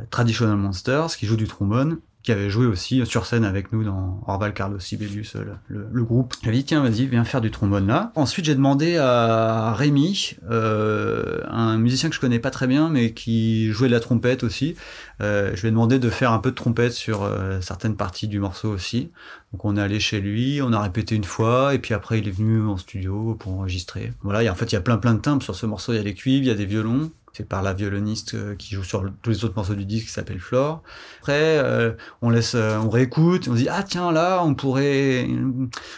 Traditional 0.09 0.57
Monsters 0.57 1.15
qui 1.15 1.25
joue 1.25 1.37
du 1.37 1.47
trombone 1.47 1.99
qui 2.27 2.33
avait 2.33 2.49
joué 2.49 2.65
aussi 2.65 3.05
sur 3.05 3.25
scène 3.25 3.45
avec 3.45 3.71
nous 3.71 3.85
dans 3.85 4.19
Orval 4.27 4.53
Carlos 4.53 4.79
Sibelius, 4.79 5.37
le, 5.69 6.03
groupe. 6.03 6.33
J'avais 6.43 6.57
dit 6.57 6.65
tiens 6.65 6.81
vas-y 6.81 7.05
viens 7.05 7.23
faire 7.23 7.39
du 7.39 7.51
trombone 7.51 7.87
là. 7.87 8.11
Ensuite 8.15 8.43
j'ai 8.43 8.53
demandé 8.53 8.97
à 8.97 9.73
Rémi, 9.73 10.35
euh, 10.51 11.39
un 11.47 11.77
musicien 11.77 12.09
que 12.09 12.15
je 12.15 12.19
connais 12.19 12.39
pas 12.39 12.51
très 12.51 12.67
bien 12.67 12.89
mais 12.89 13.13
qui 13.13 13.71
jouait 13.71 13.87
de 13.87 13.93
la 13.93 14.01
trompette 14.01 14.43
aussi. 14.43 14.75
Euh, 15.21 15.51
je 15.55 15.61
lui 15.61 15.69
ai 15.69 15.71
demandé 15.71 15.99
de 15.99 16.09
faire 16.09 16.33
un 16.33 16.39
peu 16.39 16.49
de 16.49 16.55
trompette 16.55 16.91
sur 16.91 17.23
euh, 17.23 17.61
certaines 17.61 17.95
parties 17.95 18.27
du 18.27 18.39
morceau 18.41 18.71
aussi. 18.71 19.09
Donc 19.53 19.63
on 19.63 19.77
est 19.77 19.81
allé 19.81 20.01
chez 20.01 20.19
lui, 20.19 20.61
on 20.61 20.73
a 20.73 20.81
répété 20.81 21.15
une 21.15 21.23
fois 21.23 21.75
et 21.75 21.79
puis 21.79 21.93
après 21.93 22.19
il 22.19 22.27
est 22.27 22.31
venu 22.31 22.61
en 22.67 22.75
studio 22.75 23.37
pour 23.39 23.53
enregistrer. 23.53 24.11
Voilà, 24.21 24.43
et 24.43 24.49
en 24.49 24.55
fait 24.55 24.65
il 24.65 24.75
y 24.75 24.77
a 24.77 24.81
plein 24.81 24.97
plein 24.97 25.13
de 25.13 25.21
timbres 25.21 25.43
sur 25.43 25.55
ce 25.55 25.65
morceau. 25.65 25.93
Il 25.93 25.95
y 25.95 25.99
a 25.99 26.03
des 26.03 26.13
cuivres, 26.13 26.43
il 26.43 26.49
y 26.49 26.51
a 26.51 26.55
des 26.55 26.65
violons 26.65 27.09
par 27.43 27.61
la 27.61 27.73
violoniste 27.73 28.33
euh, 28.33 28.55
qui 28.55 28.75
joue 28.75 28.83
sur 28.83 29.05
tous 29.21 29.29
les 29.29 29.45
autres 29.45 29.55
morceaux 29.55 29.75
du 29.75 29.85
disque 29.85 30.07
qui 30.07 30.11
s'appelle 30.11 30.39
Flore. 30.39 30.81
Après, 31.19 31.57
euh, 31.57 31.93
on 32.21 32.29
laisse, 32.29 32.55
euh, 32.55 32.77
on 32.77 32.89
réécoute, 32.89 33.47
on 33.47 33.53
se 33.53 33.57
dit 33.57 33.69
ah 33.69 33.83
tiens 33.83 34.11
là, 34.11 34.41
on 34.43 34.55
pourrait 34.55 35.27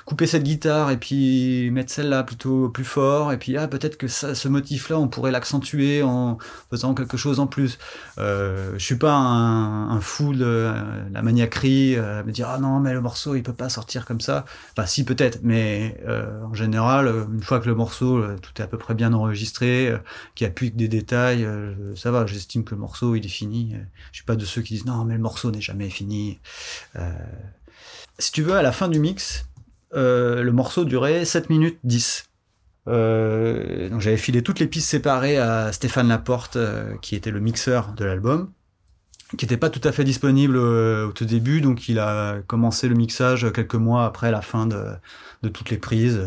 couper 0.05 0.27
cette 0.27 0.43
guitare 0.43 0.91
et 0.91 0.97
puis 0.97 1.69
mettre 1.71 1.91
celle-là 1.91 2.23
plutôt 2.23 2.69
plus 2.69 2.83
fort 2.83 3.31
et 3.31 3.37
puis 3.37 3.57
ah 3.57 3.67
peut-être 3.67 3.97
que 3.97 4.07
ce 4.07 4.47
motif-là, 4.47 4.99
on 4.99 5.07
pourrait 5.07 5.31
l'accentuer 5.31 6.03
en 6.03 6.37
faisant 6.69 6.93
quelque 6.93 7.17
chose 7.17 7.39
en 7.39 7.47
plus. 7.47 7.77
Euh, 8.17 8.73
je 8.77 8.83
suis 8.83 8.95
pas 8.95 9.13
un, 9.13 9.99
fou 10.01 10.33
de 10.33 10.71
la 11.11 11.21
maniaquerie, 11.21 11.97
me 11.97 12.31
dire 12.31 12.47
ah 12.49 12.57
non 12.57 12.79
mais 12.79 12.93
le 12.93 13.01
morceau 13.01 13.35
il 13.35 13.43
peut 13.43 13.53
pas 13.53 13.69
sortir 13.69 14.05
comme 14.05 14.21
ça. 14.21 14.45
Enfin 14.71 14.85
si 14.85 15.03
peut-être, 15.03 15.39
mais 15.43 15.97
en 16.07 16.53
général, 16.53 17.13
une 17.31 17.43
fois 17.43 17.59
que 17.59 17.67
le 17.67 17.75
morceau 17.75 18.23
tout 18.41 18.51
est 18.57 18.61
à 18.61 18.67
peu 18.67 18.77
près 18.77 18.95
bien 18.95 19.13
enregistré, 19.13 19.93
qu'il 20.35 20.47
n'y 20.47 20.51
a 20.51 20.53
plus 20.53 20.71
que 20.71 20.77
des 20.77 20.87
détails 20.87 21.28
euh, 21.37 21.95
ça 21.95 22.11
va, 22.11 22.25
j'estime 22.25 22.63
que 22.63 22.75
le 22.75 22.81
morceau 22.81 23.15
il 23.15 23.25
est 23.25 23.29
fini. 23.29 23.75
Je 24.11 24.17
suis 24.17 24.25
pas 24.25 24.35
de 24.35 24.45
ceux 24.45 24.61
qui 24.61 24.73
disent 24.73 24.85
non 24.85 25.05
mais 25.05 25.15
le 25.15 25.19
morceau 25.19 25.51
n'est 25.51 25.61
jamais 25.61 25.89
fini. 25.89 26.39
Euh, 26.95 27.11
si 28.17 28.31
tu 28.31 28.41
veux, 28.41 28.55
à 28.55 28.61
la 28.61 28.71
fin 28.71 28.87
du 28.87 28.99
mix, 28.99 29.45
euh, 29.93 30.43
le 30.43 30.51
morceau 30.51 30.85
durait 30.85 31.25
7 31.25 31.49
minutes 31.49 31.79
10. 31.83 32.25
donc 32.85 34.01
j'avais 34.01 34.17
filé 34.17 34.43
toutes 34.43 34.59
les 34.59 34.67
pistes 34.67 34.89
séparées 34.89 35.37
à 35.37 35.71
Stéphane 35.71 36.07
Laporte, 36.07 36.57
qui 37.01 37.15
était 37.15 37.31
le 37.31 37.39
mixeur 37.39 37.93
de 37.93 38.05
l'album, 38.05 38.51
qui 39.37 39.45
n'était 39.45 39.57
pas 39.57 39.69
tout 39.69 39.85
à 39.87 39.91
fait 39.91 40.03
disponible 40.03 40.57
au 40.57 41.11
tout 41.11 41.25
début, 41.25 41.61
donc 41.61 41.87
il 41.87 41.99
a 41.99 42.39
commencé 42.47 42.87
le 42.87 42.95
mixage 42.95 43.51
quelques 43.53 43.75
mois 43.75 44.05
après 44.05 44.31
la 44.31 44.41
fin 44.41 44.65
de, 44.67 45.49
toutes 45.49 45.69
les 45.69 45.77
prises, 45.77 46.21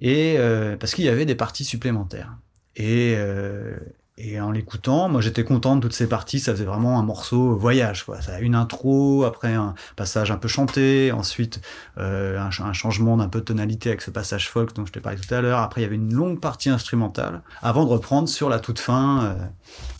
et 0.00 0.36
parce 0.78 0.94
qu'il 0.94 1.04
y 1.04 1.08
avait 1.08 1.26
des 1.26 1.36
parties 1.36 1.64
supplémentaires. 1.64 2.36
Et, 2.76 3.14
euh, 3.16 3.76
et 4.22 4.40
en 4.40 4.50
l'écoutant, 4.50 5.08
moi 5.08 5.20
j'étais 5.20 5.44
content 5.44 5.76
de 5.76 5.80
toutes 5.80 5.94
ces 5.94 6.08
parties, 6.08 6.40
ça 6.40 6.52
faisait 6.52 6.64
vraiment 6.64 6.98
un 6.98 7.02
morceau 7.02 7.54
voyage. 7.56 8.04
Quoi. 8.04 8.20
Ça 8.20 8.34
a 8.34 8.40
une 8.40 8.54
intro, 8.54 9.24
après 9.24 9.54
un 9.54 9.74
passage 9.96 10.30
un 10.30 10.36
peu 10.36 10.48
chanté, 10.48 11.12
ensuite 11.12 11.60
euh, 11.98 12.38
un, 12.38 12.72
changement 12.72 13.16
d'un 13.16 13.28
peu 13.28 13.40
de 13.40 13.44
tonalité 13.44 13.90
avec 13.90 14.02
ce 14.02 14.10
passage 14.10 14.48
folk 14.48 14.74
dont 14.74 14.86
je 14.86 14.92
t'ai 14.92 15.00
parlé 15.00 15.18
tout 15.18 15.34
à 15.34 15.40
l'heure. 15.40 15.60
Après 15.60 15.80
il 15.80 15.84
y 15.84 15.86
avait 15.86 15.96
une 15.96 16.12
longue 16.12 16.40
partie 16.40 16.70
instrumentale, 16.70 17.42
avant 17.62 17.84
de 17.84 17.90
reprendre 17.90 18.28
sur 18.28 18.48
la 18.48 18.58
toute 18.58 18.78
fin. 18.78 19.24
Euh. 19.24 19.34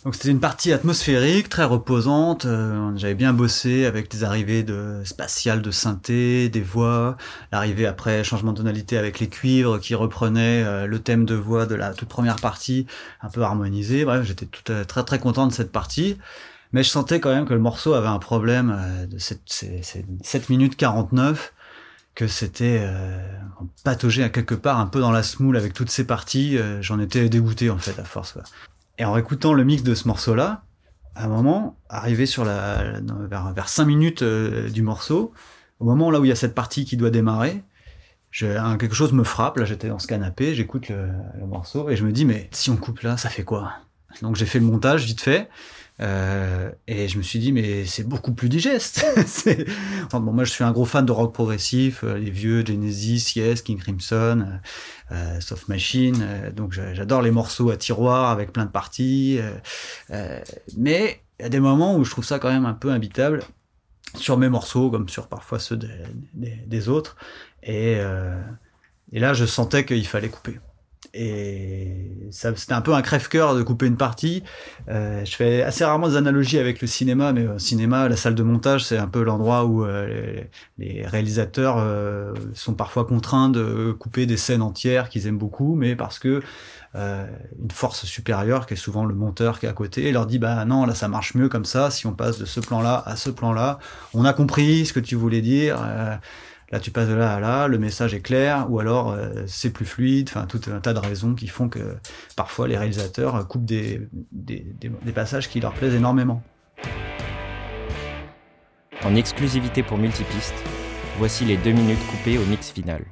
Donc 0.03 0.15
c'était 0.15 0.29
une 0.29 0.39
partie 0.39 0.73
atmosphérique, 0.73 1.47
très 1.47 1.63
reposante. 1.63 2.45
Euh, 2.45 2.91
J'avais 2.95 3.13
bien 3.13 3.33
bossé 3.33 3.85
avec 3.85 4.09
des 4.09 4.23
arrivées 4.23 4.63
de 4.63 5.01
spatiales 5.03 5.61
de 5.61 5.69
synthé, 5.69 6.49
des 6.49 6.61
voix, 6.61 7.17
l'arrivée 7.51 7.85
après 7.85 8.23
changement 8.23 8.51
de 8.51 8.57
tonalité 8.57 8.97
avec 8.97 9.19
les 9.19 9.27
cuivres 9.27 9.79
qui 9.79 9.93
reprenaient 9.93 10.63
euh, 10.63 10.87
le 10.87 10.99
thème 10.99 11.25
de 11.25 11.35
voix 11.35 11.67
de 11.67 11.75
la 11.75 11.93
toute 11.93 12.09
première 12.09 12.37
partie, 12.37 12.87
un 13.21 13.29
peu 13.29 13.43
harmonisé 13.43 14.03
j'étais 14.23 14.45
tout, 14.45 14.71
euh, 14.71 14.83
très 14.83 15.03
très 15.03 15.19
content 15.19 15.47
de 15.47 15.53
cette 15.53 15.71
partie. 15.71 16.17
Mais 16.73 16.83
je 16.83 16.89
sentais 16.89 17.19
quand 17.19 17.33
même 17.33 17.45
que 17.45 17.53
le 17.53 17.59
morceau 17.59 17.93
avait 17.93 18.07
un 18.07 18.19
problème 18.19 18.75
euh, 18.77 19.05
de 19.05 19.17
cette, 19.17 19.41
7 19.47 20.49
minutes 20.49 20.77
49, 20.77 21.53
que 22.15 22.27
c'était 22.27 22.79
euh, 22.81 23.21
pataugé 23.83 24.23
à 24.23 24.29
quelque 24.29 24.55
part 24.55 24.79
un 24.79 24.87
peu 24.87 24.99
dans 24.99 25.11
la 25.11 25.23
smoule 25.23 25.57
avec 25.57 25.73
toutes 25.73 25.89
ces 25.89 26.05
parties. 26.05 26.57
Euh, 26.57 26.81
J'en 26.81 26.99
étais 26.99 27.27
dégoûté 27.29 27.69
en 27.69 27.77
fait 27.77 27.99
à 27.99 28.03
force. 28.03 28.37
Et 28.97 29.05
en 29.05 29.17
écoutant 29.17 29.53
le 29.53 29.63
mix 29.63 29.83
de 29.83 29.95
ce 29.95 30.07
morceau-là, 30.07 30.63
à 31.15 31.25
un 31.25 31.27
moment, 31.27 31.77
arrivé 31.89 32.25
sur 32.25 32.45
vers, 32.45 33.53
vers 33.53 33.67
5 33.67 33.85
minutes 33.85 34.23
du 34.23 34.81
morceau, 34.81 35.33
au 35.79 35.85
moment 35.85 36.09
là 36.09 36.21
où 36.21 36.25
il 36.25 36.29
y 36.29 36.31
a 36.31 36.35
cette 36.35 36.55
partie 36.55 36.85
qui 36.85 36.95
doit 36.95 37.09
démarrer, 37.09 37.63
quelque 38.31 38.93
chose 38.93 39.11
me 39.11 39.25
frappe, 39.25 39.57
là 39.57 39.65
j'étais 39.65 39.89
dans 39.89 39.99
ce 39.99 40.07
canapé, 40.07 40.55
j'écoute 40.55 40.87
le, 40.87 41.09
morceau 41.45 41.89
et 41.89 41.97
je 41.97 42.05
me 42.05 42.13
dis 42.13 42.23
mais 42.23 42.49
si 42.51 42.69
on 42.69 42.77
coupe 42.77 43.01
là, 43.01 43.17
ça 43.17 43.27
fait 43.27 43.43
quoi? 43.43 43.73
Donc 44.21 44.35
j'ai 44.35 44.45
fait 44.45 44.59
le 44.59 44.65
montage 44.65 45.05
vite 45.05 45.21
fait. 45.21 45.49
Euh, 46.01 46.71
et 46.87 47.07
je 47.07 47.17
me 47.17 47.23
suis 47.23 47.37
dit, 47.37 47.51
mais 47.51 47.85
c'est 47.85 48.03
beaucoup 48.03 48.33
plus 48.33 48.49
digeste. 48.49 49.05
bon, 50.11 50.19
moi, 50.19 50.43
je 50.43 50.51
suis 50.51 50.63
un 50.63 50.71
gros 50.71 50.85
fan 50.85 51.05
de 51.05 51.11
rock 51.11 51.33
progressif, 51.33 52.03
euh, 52.03 52.17
les 52.17 52.31
vieux 52.31 52.65
Genesis, 52.65 53.33
Yes, 53.35 53.61
King 53.61 53.77
Crimson, 53.77 54.47
euh, 55.11 55.39
Soft 55.39 55.67
Machine. 55.67 56.17
Euh, 56.21 56.51
donc, 56.51 56.73
j'adore 56.73 57.21
les 57.21 57.31
morceaux 57.31 57.69
à 57.69 57.77
tiroir 57.77 58.31
avec 58.31 58.51
plein 58.51 58.65
de 58.65 58.71
parties. 58.71 59.39
Euh, 60.09 60.39
mais 60.75 61.21
il 61.39 61.43
y 61.43 61.45
a 61.45 61.49
des 61.49 61.59
moments 61.59 61.95
où 61.95 62.03
je 62.03 62.09
trouve 62.09 62.25
ça 62.25 62.39
quand 62.39 62.51
même 62.51 62.65
un 62.65 62.73
peu 62.73 62.91
imbitable 62.91 63.43
sur 64.15 64.37
mes 64.37 64.49
morceaux, 64.49 64.89
comme 64.89 65.07
sur 65.07 65.27
parfois 65.27 65.59
ceux 65.59 65.79
des 66.33 66.89
autres. 66.89 67.15
Et, 67.63 67.97
et 69.13 69.19
là, 69.19 69.33
je 69.33 69.45
sentais 69.45 69.85
qu'il 69.85 70.05
fallait 70.05 70.27
couper 70.29 70.59
et 71.13 72.11
c'était 72.31 72.73
un 72.73 72.81
peu 72.81 72.93
un 72.93 73.01
crève-cœur 73.01 73.55
de 73.55 73.63
couper 73.63 73.85
une 73.85 73.97
partie. 73.97 74.43
Euh, 74.89 75.25
je 75.25 75.35
fais 75.35 75.61
assez 75.61 75.83
rarement 75.83 76.07
des 76.07 76.15
analogies 76.15 76.57
avec 76.57 76.81
le 76.81 76.87
cinéma, 76.87 77.33
mais 77.33 77.47
au 77.47 77.59
cinéma, 77.59 78.07
la 78.07 78.15
salle 78.15 78.35
de 78.35 78.43
montage, 78.43 78.85
c'est 78.85 78.97
un 78.97 79.07
peu 79.07 79.23
l'endroit 79.23 79.65
où 79.65 79.83
euh, 79.83 80.41
les, 80.77 81.05
réalisateurs 81.05 81.77
euh, 81.79 82.33
sont 82.53 82.73
parfois 82.73 83.05
contraints 83.05 83.49
de 83.49 83.91
couper 83.91 84.25
des 84.25 84.37
scènes 84.37 84.61
entières 84.61 85.09
qu'ils 85.09 85.27
aiment 85.27 85.37
beaucoup, 85.37 85.75
mais 85.75 85.95
parce 85.95 86.17
que 86.17 86.41
euh, 86.95 87.25
une 87.61 87.71
force 87.71 88.05
supérieure, 88.05 88.65
qui 88.65 88.73
est 88.73 88.77
souvent 88.77 89.05
le 89.05 89.15
monteur 89.15 89.59
qui 89.59 89.65
est 89.65 89.69
à 89.69 89.73
côté, 89.73 90.11
leur 90.11 90.25
dit 90.25 90.39
bah 90.39 90.63
non, 90.65 90.85
là 90.85 90.95
ça 90.95 91.07
marche 91.07 91.35
mieux 91.35 91.49
comme 91.49 91.65
ça, 91.65 91.91
si 91.91 92.07
on 92.07 92.13
passe 92.13 92.37
de 92.37 92.45
ce 92.45 92.59
plan-là 92.59 93.03
à 93.05 93.15
ce 93.15 93.29
plan-là, 93.29 93.79
on 94.13 94.23
a 94.25 94.33
compris 94.33 94.85
ce 94.85 94.93
que 94.93 94.99
tu 94.99 95.15
voulais 95.15 95.41
dire. 95.41 95.77
Là, 96.71 96.79
tu 96.79 96.89
passes 96.89 97.09
de 97.09 97.13
là 97.13 97.33
à 97.33 97.39
là, 97.39 97.67
le 97.67 97.77
message 97.77 98.13
est 98.13 98.21
clair, 98.21 98.67
ou 98.69 98.79
alors 98.79 99.11
euh, 99.11 99.43
c'est 99.45 99.71
plus 99.71 99.85
fluide, 99.85 100.29
enfin 100.29 100.45
tout 100.45 100.61
un 100.73 100.79
tas 100.79 100.93
de 100.93 100.99
raisons 100.99 101.35
qui 101.35 101.47
font 101.47 101.67
que 101.67 101.97
parfois 102.37 102.67
les 102.67 102.77
réalisateurs 102.77 103.45
coupent 103.47 103.65
des, 103.65 104.07
des 104.31 105.11
passages 105.13 105.49
qui 105.49 105.59
leur 105.59 105.73
plaisent 105.73 105.95
énormément. 105.95 106.41
En 109.03 109.15
exclusivité 109.15 109.83
pour 109.83 109.97
Multipiste, 109.97 110.53
voici 111.17 111.43
les 111.43 111.57
deux 111.57 111.71
minutes 111.71 112.05
coupées 112.09 112.37
au 112.37 112.45
mix 112.45 112.69
final. 112.69 113.03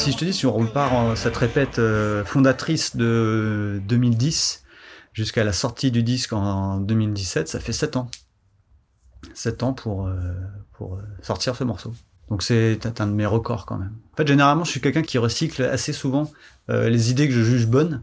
Si 0.00 0.12
je 0.12 0.16
te 0.16 0.24
dis, 0.24 0.32
si 0.32 0.46
on 0.46 0.52
repart 0.54 0.94
en 0.94 1.14
cette 1.14 1.36
répète 1.36 1.78
euh, 1.78 2.24
fondatrice 2.24 2.96
de 2.96 3.82
2010 3.86 4.64
jusqu'à 5.12 5.44
la 5.44 5.52
sortie 5.52 5.90
du 5.90 6.02
disque 6.02 6.32
en 6.32 6.78
2017, 6.78 7.48
ça 7.48 7.60
fait 7.60 7.74
7 7.74 7.96
ans. 7.96 8.10
7 9.34 9.62
ans 9.62 9.74
pour, 9.74 10.06
euh, 10.06 10.14
pour 10.72 10.94
euh, 10.94 11.02
sortir 11.20 11.54
ce 11.54 11.64
morceau. 11.64 11.92
Donc 12.30 12.42
c'est 12.42 12.78
un 12.98 13.06
de 13.08 13.12
mes 13.12 13.26
records 13.26 13.66
quand 13.66 13.76
même. 13.76 13.92
En 14.14 14.16
fait, 14.16 14.26
généralement, 14.26 14.64
je 14.64 14.70
suis 14.70 14.80
quelqu'un 14.80 15.02
qui 15.02 15.18
recycle 15.18 15.64
assez 15.64 15.92
souvent 15.92 16.30
les 16.68 17.10
idées 17.10 17.26
que 17.26 17.34
je 17.34 17.42
juge 17.42 17.66
bonnes. 17.66 18.02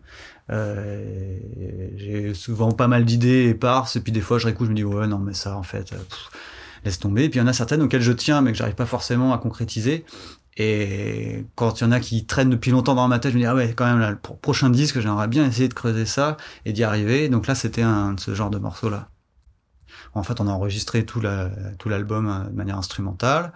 j'ai 0.50 2.34
souvent 2.36 2.74
pas 2.74 2.88
mal 2.88 3.06
d'idées 3.06 3.48
éparses, 3.48 3.96
et 3.96 4.02
puis 4.02 4.12
des 4.12 4.20
fois 4.20 4.38
je 4.38 4.46
réécoute, 4.46 4.66
je 4.66 4.72
me 4.72 4.76
dis 4.76 4.84
ouais 4.84 5.08
non 5.08 5.20
mais 5.20 5.34
ça 5.34 5.56
en 5.56 5.64
fait, 5.64 5.96
laisse 6.84 7.00
tomber. 7.00 7.24
Et 7.24 7.30
puis 7.30 7.40
il 7.40 7.44
y 7.44 7.46
en 7.46 7.48
a 7.48 7.54
certaines 7.54 7.82
auxquelles 7.82 8.02
je 8.02 8.12
tiens 8.12 8.42
mais 8.42 8.52
que 8.52 8.58
j'arrive 8.58 8.76
pas 8.76 8.86
forcément 8.86 9.34
à 9.34 9.38
concrétiser. 9.38 10.04
Et 10.58 11.46
quand 11.56 11.80
il 11.80 11.84
y 11.84 11.88
en 11.88 11.92
a 11.92 12.00
qui 12.00 12.26
traînent 12.26 12.50
depuis 12.50 12.72
longtemps 12.72 12.96
dans 12.96 13.08
ma 13.08 13.20
tête, 13.20 13.32
je 13.32 13.38
me 13.38 13.44
dis, 13.44 13.48
ah 13.48 13.54
ouais, 13.54 13.74
quand 13.76 13.86
même, 13.86 14.00
là, 14.00 14.10
le 14.10 14.18
prochain 14.18 14.72
disque, 14.72 15.00
j'aimerais 15.00 15.28
bien 15.28 15.46
essayer 15.46 15.68
de 15.68 15.74
creuser 15.76 16.08
ça 16.08 16.38
et 16.66 16.74
d'y 16.74 16.84
arriver. 16.84 17.30
Donc 17.30 17.46
là, 17.46 17.54
c'était 17.54 17.84
un 17.84 18.14
de 18.14 18.20
ce 18.20 18.34
genre 18.34 18.50
de 18.50 18.58
morceaux-là. 18.58 19.10
En 20.16 20.24
fait, 20.24 20.42
on 20.42 20.48
a 20.48 20.52
enregistré 20.52 21.06
tout 21.06 21.22
l'album 21.22 22.28
euh, 22.28 22.50
de 22.50 22.56
manière 22.56 22.78
instrumentale. 22.78 23.54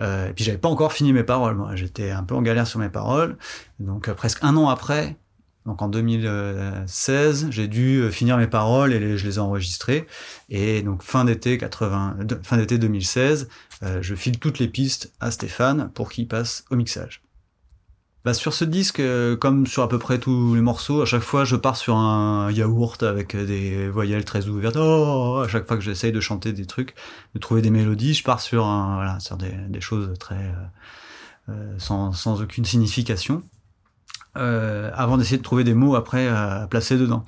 Euh, 0.00 0.28
et 0.28 0.32
puis 0.32 0.44
j'avais 0.44 0.58
pas 0.58 0.68
encore 0.68 0.92
fini 0.92 1.12
mes 1.12 1.24
paroles. 1.24 1.54
Moi, 1.54 1.76
j'étais 1.76 2.10
un 2.10 2.22
peu 2.22 2.34
en 2.34 2.42
galère 2.42 2.66
sur 2.66 2.80
mes 2.80 2.88
paroles. 2.88 3.36
Donc 3.78 4.08
euh, 4.08 4.14
presque 4.14 4.38
un 4.42 4.56
an 4.56 4.68
après, 4.68 5.16
donc 5.68 5.82
en 5.82 5.88
2016, 5.88 7.48
j'ai 7.50 7.68
dû 7.68 8.00
euh, 8.00 8.10
finir 8.10 8.38
mes 8.38 8.46
paroles 8.46 8.94
et 8.94 9.18
je 9.18 9.26
les 9.26 9.36
ai 9.36 9.38
enregistrées. 9.38 10.06
Et 10.48 10.80
donc 10.80 11.02
fin 11.02 11.26
d'été 11.26 11.58
80, 11.58 12.16
fin 12.42 12.56
d'été 12.56 12.78
2016, 12.78 13.50
euh, 13.82 13.98
je 14.00 14.14
file 14.14 14.38
toutes 14.38 14.58
les 14.60 14.68
pistes 14.68 15.12
à 15.20 15.30
Stéphane 15.30 15.90
pour 15.92 16.08
qu'il 16.08 16.26
passe 16.26 16.64
au 16.70 16.76
mixage. 16.76 17.22
Bah, 18.24 18.32
sur 18.32 18.54
ce 18.54 18.64
disque, 18.64 18.98
euh, 18.98 19.36
comme 19.36 19.66
sur 19.66 19.82
à 19.82 19.90
peu 19.90 19.98
près 19.98 20.18
tous 20.18 20.54
les 20.54 20.62
morceaux, 20.62 21.02
à 21.02 21.04
chaque 21.04 21.22
fois 21.22 21.44
je 21.44 21.54
pars 21.54 21.76
sur 21.76 21.96
un 21.96 22.50
yaourt 22.50 23.02
avec 23.02 23.36
des 23.36 23.90
voyelles 23.90 24.24
très 24.24 24.48
ouvertes. 24.48 24.76
Oh, 24.76 25.42
à 25.44 25.48
chaque 25.48 25.68
fois 25.68 25.76
que 25.76 25.82
j'essaye 25.82 26.12
de 26.12 26.20
chanter 26.20 26.54
des 26.54 26.64
trucs, 26.64 26.94
de 27.34 27.40
trouver 27.40 27.60
des 27.60 27.70
mélodies, 27.70 28.14
je 28.14 28.24
pars 28.24 28.40
sur 28.40 28.66
des, 29.68 29.80
choses 29.82 30.14
très 30.18 30.50
sans 31.76 32.42
aucune 32.42 32.64
signification. 32.64 33.42
Euh, 34.38 34.90
avant 34.94 35.18
d'essayer 35.18 35.38
de 35.38 35.42
trouver 35.42 35.64
des 35.64 35.74
mots 35.74 35.96
après 35.96 36.28
à 36.28 36.66
placer 36.70 36.96
dedans. 36.96 37.24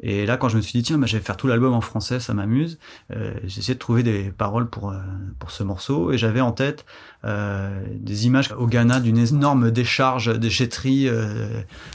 Et 0.00 0.26
là, 0.26 0.36
quand 0.36 0.48
je 0.48 0.56
me 0.56 0.62
suis 0.62 0.78
dit, 0.78 0.82
tiens, 0.82 0.98
bah, 0.98 1.06
je 1.06 1.16
vais 1.16 1.22
faire 1.22 1.36
tout 1.36 1.46
l'album 1.46 1.72
en 1.72 1.80
français, 1.80 2.20
ça 2.20 2.34
m'amuse, 2.34 2.78
euh, 3.14 3.34
j'ai 3.44 3.60
essayé 3.60 3.74
de 3.74 3.78
trouver 3.78 4.02
des 4.02 4.30
paroles 4.30 4.68
pour, 4.68 4.90
euh, 4.90 4.98
pour 5.38 5.50
ce 5.50 5.62
morceau, 5.62 6.12
et 6.12 6.18
j'avais 6.18 6.42
en 6.42 6.52
tête 6.52 6.84
euh, 7.24 7.82
des 7.94 8.26
images 8.26 8.52
au 8.58 8.66
Ghana 8.66 9.00
d'une 9.00 9.16
énorme 9.16 9.70
décharge, 9.70 10.38
déchetterie 10.38 11.06
de, 11.06 11.48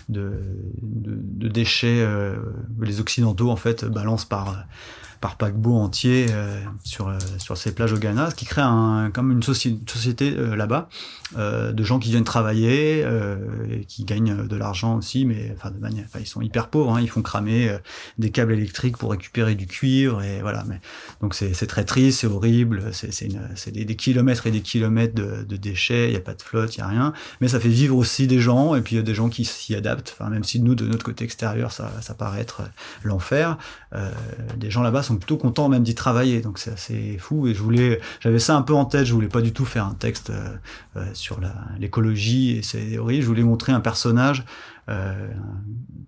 de, 0.10 0.32
de, 0.82 1.48
déchets, 1.48 2.06
les 2.82 3.00
Occidentaux, 3.00 3.52
en 3.52 3.56
fait, 3.56 3.86
balancent 3.86 4.26
par 4.26 4.66
par 5.22 5.38
paquebot 5.38 5.76
entier 5.76 6.26
euh, 6.32 6.60
sur, 6.84 7.08
euh, 7.08 7.18
sur 7.38 7.56
ces 7.56 7.74
plages 7.74 7.94
au 7.94 7.98
Ghana, 7.98 8.32
ce 8.32 8.36
qui 8.36 8.46
crée 8.46 8.64
un, 8.64 9.12
comme 9.14 9.32
une, 9.32 9.44
société 9.44 10.34
euh, 10.36 10.56
là-bas 10.56 10.90
de 11.38 11.84
gens 11.86 11.98
qui 11.98 12.10
viennent 12.10 12.26
travailler 12.26 13.06
et 13.70 13.86
qui 13.86 14.04
gagnent 14.04 14.46
de 14.46 14.56
l'argent 14.58 14.98
aussi, 14.98 15.24
mais 15.24 15.54
enfin 15.56 15.72
de 15.72 15.80
manière, 15.80 16.04
ils 16.20 16.28
sont 16.28 16.42
hyper 16.42 16.68
pauvres, 16.68 16.94
hein, 16.94 17.00
ils 17.00 17.10
font 17.10 17.22
cramer 17.22 17.74
des 18.18 18.32
câbles 18.32 18.52
électriques 18.52 18.98
pour 18.98 19.12
récupérer 19.12 19.56
du 19.56 19.66
cuivre 19.66 20.22
et 20.22 20.42
voilà. 20.42 20.66
Mais 20.68 20.82
donc 21.22 21.34
c'est 21.34 21.68
très 21.68 21.86
triste, 21.86 22.20
c'est 22.20 22.28
horrible, 22.28 22.84
c'est 22.92 23.72
des, 23.72 23.86
des, 23.86 23.96
kilomètres 23.96 24.46
et 24.46 24.52
des 24.52 24.60
kilomètres 24.60 25.16
de, 25.16 25.46
de 25.48 25.56
déchets, 25.56 26.10
il 26.10 26.14
y 26.14 26.18
a 26.18 26.20
pas 26.22 26.34
de 26.34 26.42
flotte, 26.42 26.76
il 26.76 26.80
y 26.80 26.82
a 26.82 26.88
rien, 26.88 27.14
mais 27.40 27.48
ça 27.48 27.62
fait 27.62 27.70
vivre 27.70 27.96
aussi 27.96 28.28
des 28.28 28.42
gens 28.42 28.76
et 28.76 28.82
puis 28.82 28.96
il 28.96 28.98
y 28.98 29.02
a 29.02 29.04
des 29.04 29.16
gens 29.16 29.30
qui 29.30 29.46
s'y 29.46 29.74
adaptent. 29.74 30.18
Même 30.30 30.44
si 30.44 30.60
nous 30.60 30.76
de 30.76 30.86
notre 30.86 31.06
côté 31.06 31.24
extérieur 31.24 31.72
ça, 31.72 31.94
ça 32.02 32.14
paraît 32.14 32.42
être 32.42 32.64
l'enfer, 33.06 33.58
des 34.58 34.70
gens 34.70 34.82
là-bas 34.82 35.02
plutôt 35.18 35.38
content 35.38 35.70
même 35.70 35.84
d'y 35.84 35.96
travailler. 35.96 36.42
Donc 36.42 36.60
c'est 36.60 36.72
assez 36.72 37.18
fou. 37.20 37.48
Et 37.48 37.54
je 37.54 37.62
voulais, 37.62 38.00
j'avais 38.20 38.40
ça 38.40 38.56
un 38.56 38.62
peu 38.62 38.74
en 38.74 38.86
tête. 38.86 39.06
Je 39.06 39.14
voulais 39.14 39.28
pas 39.28 39.42
du 39.42 39.54
tout 39.54 39.66
faire 39.66 39.86
un 39.86 39.94
texte 39.94 40.30
euh, 40.30 40.50
euh, 40.98 41.06
sur 41.14 41.40
l'écologie 41.80 42.58
et 42.58 42.62
c'est 42.62 42.98
horrible. 42.98 43.22
Je 43.22 43.28
voulais 43.28 43.44
montrer 43.44 43.72
un 43.72 43.80
personnage 43.80 44.44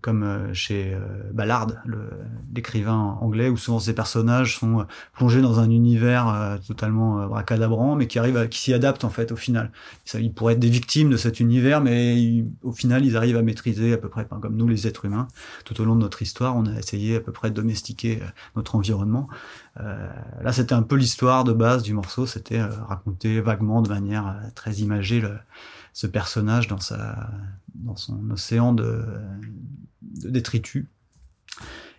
comme 0.04 0.24
euh, 0.24 0.54
chez 0.54 0.93
euh, 0.93 1.00
Ballard, 1.32 1.67
l'écrivain 2.54 3.17
anglais, 3.22 3.48
où 3.48 3.56
souvent 3.56 3.80
ces 3.80 3.96
personnages 3.96 4.60
sont 4.60 4.86
plongés 5.13 5.41
dans 5.41 5.60
un 5.62 5.69
univers 5.69 6.60
totalement 6.67 7.26
bracadabrant, 7.26 7.96
mais 7.96 8.06
qui 8.06 8.19
arrivent, 8.19 8.38
à, 8.38 8.48
qui 8.48 8.60
s'y 8.60 8.74
adaptent 8.74 9.06
en 9.06 9.10
fait 9.10 9.32
au 9.32 9.36
final. 9.36 9.72
Ils 10.13 10.32
pourraient 10.32 10.54
être 10.54 10.60
des 10.60 10.69
victimes 10.69 11.10
de 11.10 11.17
cet 11.17 11.39
univers, 11.39 11.82
mais 11.82 12.43
au 12.62 12.74
final, 12.74 13.06
ils 13.06 13.17
arrivent 13.17 13.38
à 13.38 13.41
maîtriser 13.41 13.93
à 13.93 13.98
peu 13.98 14.10
près, 14.10 14.26
comme 14.26 14.56
nous 14.56 14.67
les 14.67 14.88
êtres 14.88 15.06
humains, 15.06 15.28
tout 15.63 15.80
au 15.82 15.86
long 15.86 15.96
de 15.96 16.02
notre 16.02 16.22
histoire, 16.22 16.56
on 16.56 16.65
a 16.65 16.78
essayé 16.78 17.15
à 17.15 17.19
peu 17.22 17.32
près 17.32 17.50
de 17.50 17.56
domestiquer 17.56 18.19
notre 18.56 18.76
environnement. 18.76 19.30
Euh, 19.80 20.10
là, 20.42 20.54
c'était 20.54 20.74
un 20.74 20.84
peu 20.84 20.96
l'histoire 20.96 21.44
de 21.44 21.54
base 21.54 21.84
du 21.84 21.94
morceau, 21.94 22.26
c'était 22.26 22.62
raconter 22.62 23.42
vaguement, 23.42 23.82
de 23.82 23.90
manière 23.90 24.40
très 24.56 24.76
imagée, 24.76 25.20
le, 25.20 25.38
ce 25.94 26.08
personnage 26.08 26.68
dans, 26.68 26.80
sa, 26.80 27.32
son 27.96 28.30
océan 28.30 28.74
de 28.74 29.04
détritus. 30.02 30.86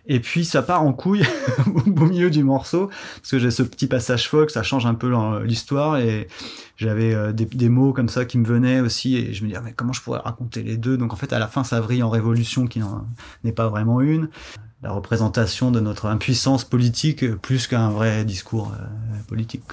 Et 0.07 0.19
puis 0.19 0.45
ça 0.45 0.61
part 0.61 0.83
en 0.83 0.93
couille 0.93 1.25
au 1.85 2.05
milieu 2.05 2.29
du 2.29 2.43
morceau, 2.43 2.87
parce 3.17 3.31
que 3.31 3.39
j'ai 3.39 3.51
ce 3.51 3.63
petit 3.63 3.87
passage 3.87 4.29
folk, 4.29 4.51
ça 4.51 4.61
change 4.63 4.85
un 4.85 4.93
peu 4.93 5.11
l'histoire, 5.43 5.97
et 5.97 6.27
j'avais 6.77 7.13
euh, 7.13 7.31
des, 7.31 7.69
mots 7.69 7.93
comme 7.93 8.09
ça 8.09 8.25
qui 8.25 8.37
me 8.37 8.45
venaient 8.45 8.81
aussi, 8.81 9.15
et 9.17 9.33
je 9.33 9.43
me 9.43 9.47
disais, 9.47 9.59
ah, 9.59 9.63
mais 9.63 9.73
comment 9.73 9.93
je 9.93 10.01
pourrais 10.01 10.19
raconter 10.19 10.61
les 10.61 10.77
deux? 10.77 10.97
Donc 10.97 11.13
en 11.13 11.15
fait, 11.15 11.33
à 11.33 11.39
la 11.39 11.47
fin, 11.47 11.63
ça 11.63 11.81
vrille 11.81 12.03
en 12.03 12.09
révolution 12.09 12.67
qui 12.67 12.81
n'est 13.43 13.51
pas 13.51 13.67
vraiment 13.67 14.01
une. 14.01 14.29
La 14.83 14.91
représentation 14.91 15.71
de 15.71 15.79
notre 15.79 16.05
impuissance 16.05 16.63
politique, 16.63 17.25
plus 17.37 17.65
qu'un 17.65 17.89
vrai 17.89 18.25
discours 18.25 18.71
euh, 18.73 19.17
politique. 19.27 19.63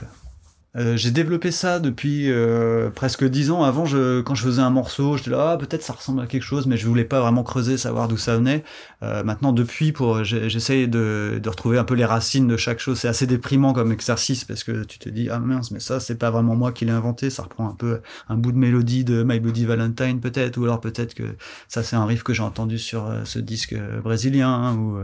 Euh, 0.74 0.96
j'ai 0.96 1.10
développé 1.10 1.50
ça 1.50 1.80
depuis 1.80 2.30
euh, 2.30 2.88
presque 2.88 3.24
dix 3.24 3.50
ans. 3.50 3.62
Avant, 3.62 3.84
je, 3.84 4.22
quand 4.22 4.34
je 4.34 4.42
faisais 4.42 4.62
un 4.62 4.70
morceau, 4.70 5.18
j'étais 5.18 5.30
là, 5.30 5.50
ah, 5.52 5.56
peut-être 5.58 5.82
ça 5.82 5.92
ressemble 5.92 6.22
à 6.22 6.26
quelque 6.26 6.42
chose, 6.42 6.66
mais 6.66 6.78
je 6.78 6.86
voulais 6.86 7.04
pas 7.04 7.20
vraiment 7.20 7.42
creuser, 7.42 7.76
savoir 7.76 8.08
d'où 8.08 8.16
ça 8.16 8.36
venait. 8.36 8.64
Euh, 9.02 9.22
maintenant, 9.22 9.52
depuis, 9.52 9.92
pour 9.92 10.24
j'essaye 10.24 10.88
de, 10.88 11.38
de, 11.42 11.48
retrouver 11.50 11.76
un 11.76 11.84
peu 11.84 11.94
les 11.94 12.06
racines 12.06 12.48
de 12.48 12.56
chaque 12.56 12.78
chose. 12.78 12.98
C'est 12.98 13.08
assez 13.08 13.26
déprimant 13.26 13.74
comme 13.74 13.92
exercice 13.92 14.44
parce 14.44 14.64
que 14.64 14.84
tu 14.84 14.98
te 14.98 15.10
dis 15.10 15.28
ah 15.30 15.38
mince, 15.38 15.72
mais 15.72 15.80
ça 15.80 16.00
c'est 16.00 16.14
pas 16.14 16.30
vraiment 16.30 16.56
moi 16.56 16.72
qui 16.72 16.86
l'ai 16.86 16.92
inventé. 16.92 17.28
Ça 17.28 17.42
reprend 17.42 17.68
un 17.68 17.74
peu 17.74 18.00
un 18.30 18.36
bout 18.36 18.52
de 18.52 18.58
mélodie 18.58 19.04
de 19.04 19.22
My 19.24 19.40
Bloody 19.40 19.66
Valentine 19.66 20.20
peut-être, 20.20 20.56
ou 20.56 20.64
alors 20.64 20.80
peut-être 20.80 21.12
que 21.12 21.24
ça 21.68 21.82
c'est 21.82 21.96
un 21.96 22.06
riff 22.06 22.22
que 22.22 22.32
j'ai 22.32 22.42
entendu 22.42 22.78
sur 22.78 23.12
ce 23.24 23.38
disque 23.38 23.74
brésilien. 24.02 24.48
Hein, 24.48 24.76
ou 24.76 24.98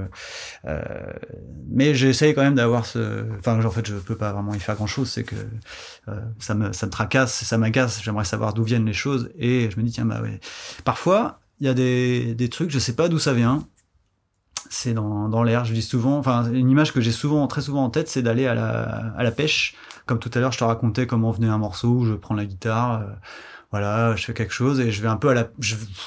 mais 1.70 1.94
j'essaye 1.94 2.34
quand 2.34 2.42
même 2.42 2.54
d'avoir 2.54 2.86
ce. 2.86 3.24
Enfin, 3.38 3.62
en 3.62 3.70
fait, 3.70 3.86
je 3.86 3.94
peux 3.94 4.16
pas 4.16 4.32
vraiment 4.32 4.54
y 4.54 4.60
faire 4.60 4.74
grand 4.74 4.86
chose. 4.86 5.10
C'est 5.10 5.24
que 5.24 5.36
euh, 5.36 5.57
ça, 6.38 6.54
me, 6.54 6.72
ça 6.72 6.86
me 6.86 6.90
tracasse, 6.90 7.44
ça 7.44 7.58
m'agace, 7.58 8.02
j'aimerais 8.02 8.24
savoir 8.24 8.54
d'où 8.54 8.64
viennent 8.64 8.86
les 8.86 8.92
choses, 8.92 9.30
et 9.38 9.70
je 9.70 9.76
me 9.78 9.82
dis, 9.82 9.92
tiens, 9.92 10.04
bah 10.04 10.20
ouais. 10.22 10.40
Parfois, 10.84 11.40
il 11.60 11.66
y 11.66 11.70
a 11.70 11.74
des, 11.74 12.34
des 12.34 12.48
trucs, 12.48 12.70
je 12.70 12.78
sais 12.78 12.94
pas 12.94 13.08
d'où 13.08 13.18
ça 13.18 13.34
vient, 13.34 13.66
c'est 14.70 14.94
dans, 14.94 15.28
dans 15.28 15.42
l'air, 15.42 15.64
je 15.64 15.72
dis 15.72 15.82
souvent, 15.82 16.18
enfin, 16.18 16.50
une 16.52 16.70
image 16.70 16.92
que 16.92 17.00
j'ai 17.00 17.12
souvent, 17.12 17.46
très 17.46 17.62
souvent 17.62 17.84
en 17.84 17.90
tête, 17.90 18.08
c'est 18.08 18.22
d'aller 18.22 18.46
à 18.46 18.54
la, 18.54 19.12
à 19.16 19.22
la 19.22 19.30
pêche, 19.30 19.74
comme 20.06 20.18
tout 20.18 20.30
à 20.34 20.40
l'heure, 20.40 20.52
je 20.52 20.58
te 20.58 20.64
racontais 20.64 21.06
comment 21.06 21.30
venait 21.30 21.48
un 21.48 21.58
morceau, 21.58 22.04
je 22.04 22.14
prends 22.14 22.34
la 22.34 22.44
guitare, 22.44 23.00
euh, 23.00 23.04
voilà, 23.70 24.16
je 24.16 24.24
fais 24.24 24.32
quelque 24.32 24.52
chose 24.54 24.80
et 24.80 24.90
je 24.90 25.02
vais 25.02 25.08
un 25.08 25.18
peu 25.18 25.28
à 25.28 25.34
la, 25.34 25.42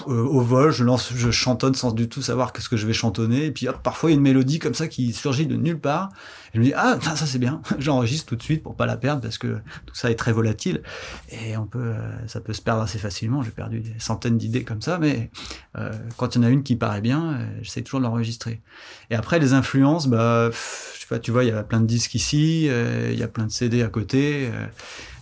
euh, 0.07 0.23
au 0.23 0.41
vol, 0.41 0.71
je 0.71 0.83
lance, 0.83 1.13
je 1.15 1.29
chantonne 1.29 1.75
sans 1.75 1.91
du 1.91 2.09
tout 2.09 2.23
savoir 2.23 2.53
qu'est-ce 2.53 2.69
que 2.69 2.77
je 2.77 2.87
vais 2.87 2.93
chantonner. 2.93 3.45
Et 3.45 3.51
puis 3.51 3.67
parfois 3.83 4.09
il 4.09 4.13
y 4.13 4.15
a 4.15 4.17
une 4.17 4.23
mélodie 4.23 4.57
comme 4.57 4.73
ça 4.73 4.87
qui 4.87 5.13
surgit 5.13 5.45
de 5.45 5.55
nulle 5.55 5.79
part. 5.79 6.09
Je 6.53 6.59
me 6.59 6.65
dis 6.65 6.73
ah 6.75 6.97
ça, 7.01 7.15
c'est 7.15 7.39
bien, 7.39 7.61
j'enregistre 7.79 8.27
tout 8.27 8.35
de 8.35 8.43
suite 8.43 8.63
pour 8.63 8.75
pas 8.75 8.85
la 8.85 8.97
perdre 8.97 9.21
parce 9.21 9.37
que 9.37 9.59
tout 9.85 9.95
ça 9.95 10.11
est 10.11 10.15
très 10.15 10.31
volatile 10.31 10.81
et 11.29 11.55
on 11.57 11.65
peut, 11.65 11.79
euh, 11.79 12.27
ça 12.27 12.41
peut 12.41 12.53
se 12.53 12.61
perdre 12.61 12.81
assez 12.81 12.97
facilement. 12.97 13.41
J'ai 13.41 13.51
perdu 13.51 13.79
des 13.79 13.93
centaines 13.99 14.37
d'idées 14.37 14.63
comme 14.63 14.81
ça, 14.81 14.97
mais 14.97 15.31
euh, 15.77 15.91
quand 16.17 16.35
il 16.35 16.41
y 16.41 16.45
en 16.45 16.47
a 16.47 16.49
une 16.49 16.63
qui 16.63 16.75
paraît 16.75 17.01
bien, 17.01 17.33
euh, 17.33 17.45
j'essaie 17.61 17.81
toujours 17.81 17.99
de 18.01 18.05
l'enregistrer. 18.05 18.61
Et 19.09 19.15
après 19.15 19.39
les 19.39 19.53
influences, 19.53 20.07
bah 20.07 20.49
je 20.51 20.99
sais 20.99 21.07
pas, 21.07 21.19
tu 21.19 21.31
vois, 21.31 21.43
il 21.43 21.49
y 21.49 21.53
a 21.53 21.63
plein 21.63 21.81
de 21.81 21.87
disques 21.87 22.15
ici, 22.15 22.65
il 22.65 23.17
y 23.17 23.23
a 23.23 23.27
plein 23.27 23.45
de 23.45 23.51
CD 23.51 23.81
à 23.81 23.87
côté 23.87 24.49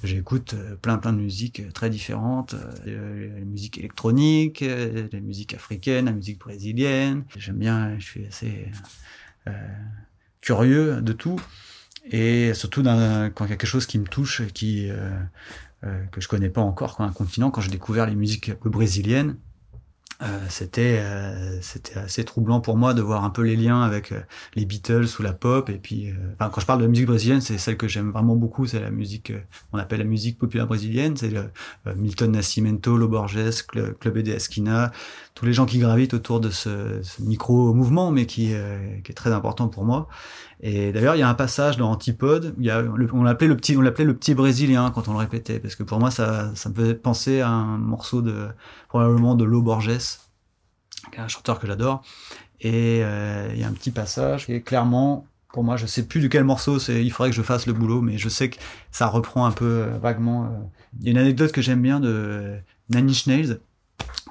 j'écoute 0.01 0.55
plein 0.81 0.97
plein 0.97 1.11
de 1.11 1.17
musiques 1.17 1.73
très 1.73 1.89
différentes, 1.89 2.55
la 2.85 3.45
musique 3.45 3.77
électronique, 3.77 4.63
la 4.63 5.19
musique 5.19 5.53
africaine, 5.53 6.05
la 6.05 6.13
musique 6.13 6.39
brésilienne. 6.39 7.25
J'aime 7.35 7.57
bien, 7.57 7.99
je 7.99 8.05
suis 8.05 8.25
assez 8.25 8.71
euh, 9.47 9.51
curieux 10.41 11.01
de 11.01 11.13
tout. 11.13 11.39
Et 12.11 12.53
surtout 12.53 12.81
quand 12.83 13.45
y 13.49 13.53
a 13.53 13.55
quelque 13.55 13.67
chose 13.67 13.85
qui 13.85 13.99
me 13.99 14.05
touche, 14.05 14.47
qui 14.53 14.89
euh, 15.85 16.03
que 16.11 16.19
je 16.19 16.27
connais 16.27 16.49
pas 16.49 16.61
encore, 16.61 16.97
quand 16.97 17.05
un 17.05 17.11
continent, 17.13 17.51
quand 17.51 17.61
j'ai 17.61 17.71
découvert 17.71 18.05
les 18.05 18.15
musiques 18.15 18.51
brésiliennes, 18.65 19.29
euh, 19.29 19.48
c'était 20.49 20.99
euh, 20.99 21.61
c'était 21.61 21.97
assez 21.97 22.25
troublant 22.25 22.59
pour 22.59 22.75
moi 22.75 22.93
de 22.93 23.01
voir 23.01 23.23
un 23.23 23.29
peu 23.29 23.41
les 23.41 23.55
liens 23.55 23.81
avec 23.81 24.11
euh, 24.11 24.19
les 24.55 24.65
Beatles 24.65 25.07
ou 25.17 25.23
la 25.23 25.31
pop. 25.31 25.69
Et 25.69 25.77
puis 25.77 26.13
enfin, 26.33 26.49
quand 26.49 26.59
je 26.59 26.65
parle 26.65 26.81
de 26.81 26.87
musique 26.87 27.05
brésilienne 27.05 27.39
c'est 27.39 27.57
celle 27.57 27.77
que 27.77 27.87
j'aime 27.87 28.11
vraiment 28.11 28.35
beaucoup. 28.35 28.67
C'est 28.67 28.81
la 28.81 28.91
musique 28.91 29.31
on 29.71 29.77
appelle 29.77 29.99
la 29.99 30.05
musique 30.05 30.37
populaire 30.37 30.67
brésilienne. 30.67 31.15
C'est 31.15 31.33
Milton 31.95 32.31
Nascimento, 32.31 32.97
Lo 32.97 33.07
Borges, 33.07 33.65
Club 33.67 34.17
de 34.17 34.31
Esquina. 34.31 34.91
Tous 35.35 35.45
les 35.45 35.53
gens 35.53 35.65
qui 35.65 35.79
gravitent 35.79 36.13
autour 36.13 36.41
de 36.41 36.49
ce, 36.49 37.01
ce 37.01 37.21
micro 37.21 37.73
mouvement 37.73 38.11
mais 38.11 38.25
qui, 38.25 38.53
qui 39.03 39.11
est 39.11 39.15
très 39.15 39.31
important 39.31 39.69
pour 39.69 39.85
moi 39.85 40.09
et 40.61 40.91
d'ailleurs, 40.91 41.15
il 41.15 41.19
y 41.19 41.23
a 41.23 41.29
un 41.29 41.35
passage 41.35 41.77
dans 41.77 41.89
Antipode, 41.89 42.53
on 43.13 43.23
l'appelait 43.23 43.47
le 43.47 43.55
petit, 43.55 43.77
on 43.77 43.81
l'appelait 43.81 44.05
le 44.05 44.15
petit 44.15 44.33
brésilien 44.33 44.91
quand 44.91 45.07
on 45.07 45.13
le 45.13 45.19
répétait, 45.19 45.59
parce 45.59 45.75
que 45.75 45.83
pour 45.83 45.99
moi, 45.99 46.11
ça, 46.11 46.51
me 46.67 46.73
faisait 46.73 46.95
penser 46.95 47.39
à 47.39 47.49
un 47.49 47.77
morceau 47.77 48.21
de, 48.21 48.47
probablement 48.89 49.35
de 49.35 49.45
Lo 49.45 49.61
Borges, 49.61 50.19
un 51.17 51.27
chanteur 51.27 51.59
que 51.59 51.67
j'adore. 51.67 52.01
Et 52.61 53.01
euh, 53.03 53.49
il 53.53 53.59
y 53.59 53.63
a 53.63 53.67
un 53.67 53.73
petit 53.73 53.91
passage 53.91 54.45
qui 54.45 54.61
clairement, 54.61 55.25
pour 55.53 55.63
moi, 55.63 55.77
je 55.77 55.85
sais 55.85 56.05
plus 56.05 56.19
de 56.19 56.27
quel 56.27 56.43
morceau 56.43 56.77
c'est, 56.77 57.03
il 57.03 57.11
faudrait 57.11 57.29
que 57.29 57.35
je 57.37 57.41
fasse 57.41 57.65
le 57.65 57.73
boulot, 57.73 58.01
mais 58.01 58.17
je 58.17 58.27
sais 58.27 58.49
que 58.49 58.57
ça 58.91 59.07
reprend 59.07 59.45
un 59.45 59.51
peu 59.51 59.65
euh, 59.65 59.97
vaguement. 59.97 60.45
Euh. 60.45 60.49
Il 60.99 61.05
y 61.05 61.07
a 61.07 61.11
une 61.11 61.17
anecdote 61.17 61.53
que 61.53 61.61
j'aime 61.61 61.81
bien 61.81 62.01
de 62.01 62.57
Nanny 62.89 63.23
Nails, 63.27 63.59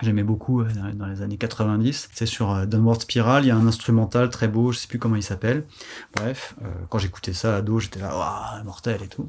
J'aimais 0.00 0.22
beaucoup 0.22 0.61
euh, 0.61 0.68
dans 0.94 1.07
les 1.07 1.22
années 1.22 1.37
90. 1.37 2.11
C'est 2.12 2.26
sur 2.26 2.52
euh, 2.52 2.66
Downward 2.66 3.00
Spiral, 3.00 3.44
il 3.44 3.48
y 3.48 3.50
a 3.50 3.57
un 3.57 3.66
instrumental 3.66 4.31
très 4.31 4.46
beau, 4.46 4.70
je 4.70 4.78
sais 4.78 4.87
plus 4.87 5.00
comment 5.00 5.16
il 5.16 5.24
s'appelle. 5.24 5.64
Bref, 6.14 6.54
euh, 6.62 6.68
quand 6.88 6.98
j'écoutais 6.98 7.33
ça 7.33 7.57
ado, 7.57 7.81
j'étais 7.81 7.98
là, 7.98 8.62
mortel 8.64 9.00
et 9.02 9.09
tout. 9.09 9.28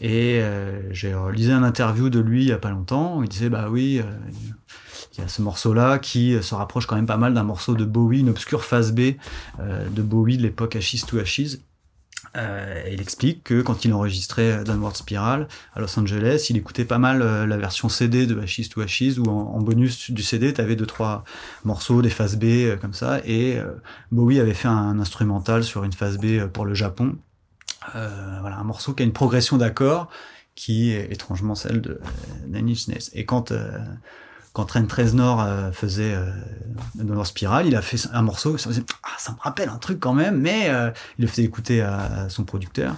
Et 0.00 0.42
j'ai 0.90 1.14
lisé 1.32 1.52
un 1.52 1.62
interview 1.62 2.10
de 2.10 2.18
lui 2.18 2.42
il 2.42 2.48
y 2.48 2.52
a 2.52 2.58
pas 2.58 2.70
longtemps, 2.70 3.22
il 3.22 3.28
disait, 3.28 3.48
bah 3.48 3.68
oui, 3.70 4.00
il 5.14 5.20
y 5.20 5.24
a 5.24 5.28
ce 5.28 5.42
morceau-là 5.42 5.98
qui 5.98 6.40
se 6.42 6.54
rapproche 6.54 6.86
quand 6.86 6.96
même 6.96 7.06
pas 7.06 7.16
mal 7.16 7.34
d'un 7.34 7.42
morceau 7.42 7.74
de 7.74 7.84
Bowie, 7.84 8.20
une 8.20 8.30
obscure 8.30 8.64
phase 8.64 8.92
B 8.92 9.14
de 9.58 10.02
Bowie 10.02 10.36
de 10.36 10.42
l'époque 10.42 10.76
Ashes 10.76 11.04
to 11.06 11.18
Ashes. 11.18 11.58
Euh, 12.36 12.82
il 12.90 13.00
explique 13.00 13.44
que 13.44 13.62
quand 13.62 13.84
il 13.84 13.92
enregistrait 13.92 14.62
Downward 14.64 14.96
Spiral 14.96 15.48
à 15.74 15.80
Los 15.80 15.98
Angeles, 15.98 16.46
il 16.50 16.56
écoutait 16.56 16.84
pas 16.84 16.98
mal 16.98 17.22
euh, 17.22 17.46
la 17.46 17.56
version 17.56 17.88
CD 17.88 18.26
de 18.26 18.38
Ashes 18.40 18.68
to 18.68 18.80
Ashes, 18.80 19.18
où 19.18 19.28
en, 19.28 19.60
bonus 19.60 20.10
du 20.10 20.22
CD, 20.22 20.52
tu 20.52 20.60
avais 20.60 20.76
deux 20.76 20.86
trois 20.86 21.24
morceaux, 21.64 22.02
des 22.02 22.10
phases 22.10 22.36
B 22.36 22.44
euh, 22.44 22.76
comme 22.76 22.92
ça, 22.92 23.20
et 23.24 23.58
Bowie 24.12 24.40
avait 24.40 24.54
fait 24.54 24.68
un, 24.68 24.98
instrumental 24.98 25.64
sur 25.64 25.84
une 25.84 25.92
phase 25.92 26.18
B 26.18 26.46
pour 26.46 26.64
le 26.64 26.74
Japon. 26.74 27.16
voilà, 27.92 28.56
un 28.58 28.64
morceau 28.64 28.92
qui 28.92 29.02
a 29.02 29.06
une 29.06 29.12
progression 29.12 29.56
d'accords 29.56 30.08
qui 30.54 30.90
est 30.90 31.12
étrangement 31.12 31.54
celle 31.54 31.80
de 31.80 32.00
Nanny 32.48 32.86
Et 33.14 33.24
quand 33.24 33.52
quand 34.52 34.64
Trent 34.64 34.86
Reznor 34.90 35.40
euh, 35.40 35.72
faisait 35.72 36.14
euh, 36.14 36.30
dans 36.94 37.24
Spiral, 37.24 37.66
il 37.66 37.76
a 37.76 37.82
fait 37.82 38.08
un 38.12 38.22
morceau, 38.22 38.58
ça, 38.58 38.70
ah, 39.02 39.08
ça 39.18 39.32
me 39.32 39.38
rappelle 39.40 39.68
un 39.68 39.78
truc 39.78 40.00
quand 40.00 40.14
même, 40.14 40.38
mais 40.38 40.68
euh, 40.68 40.90
il 41.18 41.22
le 41.22 41.28
faisait 41.28 41.44
écouter 41.44 41.80
à, 41.80 42.28
son 42.28 42.44
producteur, 42.44 42.96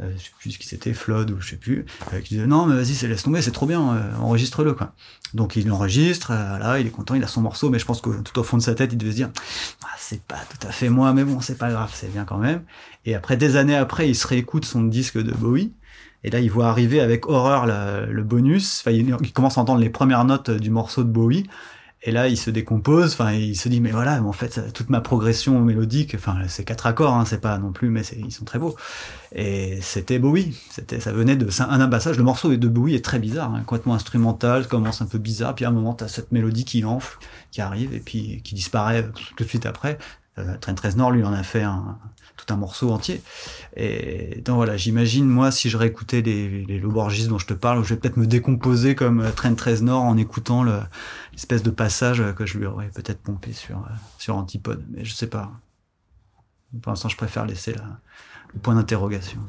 euh, 0.00 0.10
je 0.16 0.24
sais 0.24 0.30
plus 0.38 0.50
ce 0.52 0.58
qui 0.58 0.66
c'était, 0.66 0.94
Flood 0.94 1.30
ou 1.30 1.40
je 1.40 1.50
sais 1.50 1.56
plus, 1.56 1.84
qui 2.24 2.34
disait 2.34 2.46
non 2.46 2.66
mais 2.66 2.76
vas-y, 2.76 3.06
laisse 3.06 3.22
tomber, 3.22 3.42
c'est 3.42 3.50
trop 3.50 3.66
bien, 3.66 3.80
enregistre-le 4.20 4.74
quoi. 4.74 4.94
Donc 5.34 5.56
il 5.56 5.68
l'enregistre, 5.68 6.32
là 6.32 6.78
il 6.78 6.86
est 6.86 6.90
content, 6.90 7.14
il 7.14 7.22
a 7.22 7.28
son 7.28 7.40
morceau, 7.40 7.70
mais 7.70 7.78
je 7.78 7.84
pense 7.84 8.00
que 8.00 8.20
tout 8.22 8.38
au 8.38 8.42
fond 8.42 8.56
de 8.56 8.62
sa 8.62 8.74
tête 8.74 8.92
il 8.92 8.98
devait 8.98 9.12
se 9.12 9.16
dire 9.16 9.30
ah, 9.84 9.94
c'est 9.98 10.22
pas 10.22 10.40
tout 10.48 10.66
à 10.66 10.72
fait 10.72 10.88
moi, 10.88 11.12
mais 11.12 11.24
bon 11.24 11.40
c'est 11.40 11.58
pas 11.58 11.70
grave, 11.70 11.90
c'est 11.94 12.12
bien 12.12 12.24
quand 12.24 12.38
même. 12.38 12.62
Et 13.04 13.14
après 13.14 13.36
des 13.36 13.56
années 13.56 13.76
après, 13.76 14.08
il 14.08 14.14
se 14.14 14.26
réécoute 14.26 14.64
son 14.64 14.82
disque 14.82 15.18
de 15.18 15.32
Bowie 15.32 15.72
et 16.22 16.30
là, 16.30 16.40
il 16.40 16.50
voit 16.50 16.68
arriver 16.68 17.00
avec 17.00 17.26
horreur 17.28 17.66
le, 17.66 18.22
bonus. 18.22 18.80
Enfin, 18.80 18.90
il, 18.90 19.32
commence 19.32 19.56
à 19.56 19.60
entendre 19.60 19.80
les 19.80 19.90
premières 19.90 20.24
notes 20.24 20.50
du 20.50 20.70
morceau 20.70 21.02
de 21.02 21.08
Bowie. 21.08 21.46
Et 22.02 22.12
là, 22.12 22.28
il 22.28 22.36
se 22.36 22.50
décompose. 22.50 23.12
Enfin, 23.12 23.32
il 23.32 23.56
se 23.56 23.68
dit, 23.68 23.80
mais 23.80 23.90
voilà, 23.90 24.22
en 24.22 24.32
fait, 24.32 24.72
toute 24.72 24.90
ma 24.90 25.00
progression 25.00 25.60
mélodique, 25.60 26.14
enfin, 26.14 26.36
c'est 26.48 26.64
quatre 26.64 26.86
accords, 26.86 27.14
hein, 27.14 27.24
c'est 27.24 27.40
pas 27.40 27.58
non 27.58 27.72
plus, 27.72 27.90
mais 27.90 28.02
ils 28.16 28.32
sont 28.32 28.44
très 28.44 28.58
beaux. 28.58 28.74
Et 29.34 29.78
c'était 29.80 30.18
Bowie. 30.18 30.56
C'était, 30.70 31.00
ça 31.00 31.12
venait 31.12 31.36
de 31.36 31.48
un 31.62 31.80
ambassage. 31.80 32.18
Le 32.18 32.24
morceau 32.24 32.54
de 32.54 32.68
Bowie 32.68 32.94
est 32.94 33.04
très 33.04 33.18
bizarre, 33.18 33.54
hein, 33.54 33.62
complètement 33.66 33.94
instrumental, 33.94 34.66
commence 34.66 35.00
un 35.02 35.06
peu 35.06 35.18
bizarre. 35.18 35.54
Puis 35.54 35.64
à 35.64 35.68
un 35.68 35.72
moment, 35.72 35.94
t'as 35.94 36.08
cette 36.08 36.32
mélodie 36.32 36.64
qui 36.64 36.84
enfle, 36.84 37.18
qui 37.50 37.60
arrive 37.62 37.94
et 37.94 38.00
puis 38.00 38.42
qui 38.42 38.54
disparaît 38.54 39.06
tout 39.36 39.44
de 39.44 39.48
suite 39.48 39.66
après. 39.66 39.98
Euh, 40.40 40.56
Trent 40.60 40.74
Reznor 40.82 41.10
lui 41.10 41.24
en 41.24 41.32
a 41.32 41.42
fait 41.42 41.64
tout 42.36 42.52
un 42.52 42.56
morceau 42.56 42.90
entier. 42.90 43.22
Et 43.76 44.40
donc 44.44 44.56
voilà, 44.56 44.76
j'imagine 44.76 45.26
moi 45.26 45.50
si 45.50 45.68
je 45.68 45.76
réécoutais 45.76 46.22
les, 46.22 46.64
les 46.64 46.80
dont 46.80 47.08
je 47.38 47.46
te 47.46 47.54
parle, 47.54 47.84
je 47.84 47.94
vais 47.94 48.00
peut-être 48.00 48.16
me 48.16 48.26
décomposer 48.26 48.94
comme 48.94 49.20
euh, 49.20 49.30
Trent 49.30 49.54
Reznor 49.62 50.02
en 50.02 50.16
écoutant 50.16 50.64
l'espèce 50.64 51.62
de 51.62 51.70
passage 51.70 52.22
que 52.34 52.46
je 52.46 52.58
lui 52.58 52.66
aurais 52.66 52.88
peut-être 52.88 53.20
pompé 53.20 53.52
sur 53.52 53.78
euh, 53.78 53.90
sur 54.18 54.36
Antipode, 54.36 54.84
mais 54.90 55.04
je 55.04 55.12
sais 55.12 55.28
pas. 55.28 55.52
Pour 56.82 56.92
l'instant, 56.92 57.08
je 57.08 57.16
préfère 57.16 57.46
laisser 57.46 57.74
le 58.54 58.60
point 58.60 58.76
d'interrogation. 58.76 59.40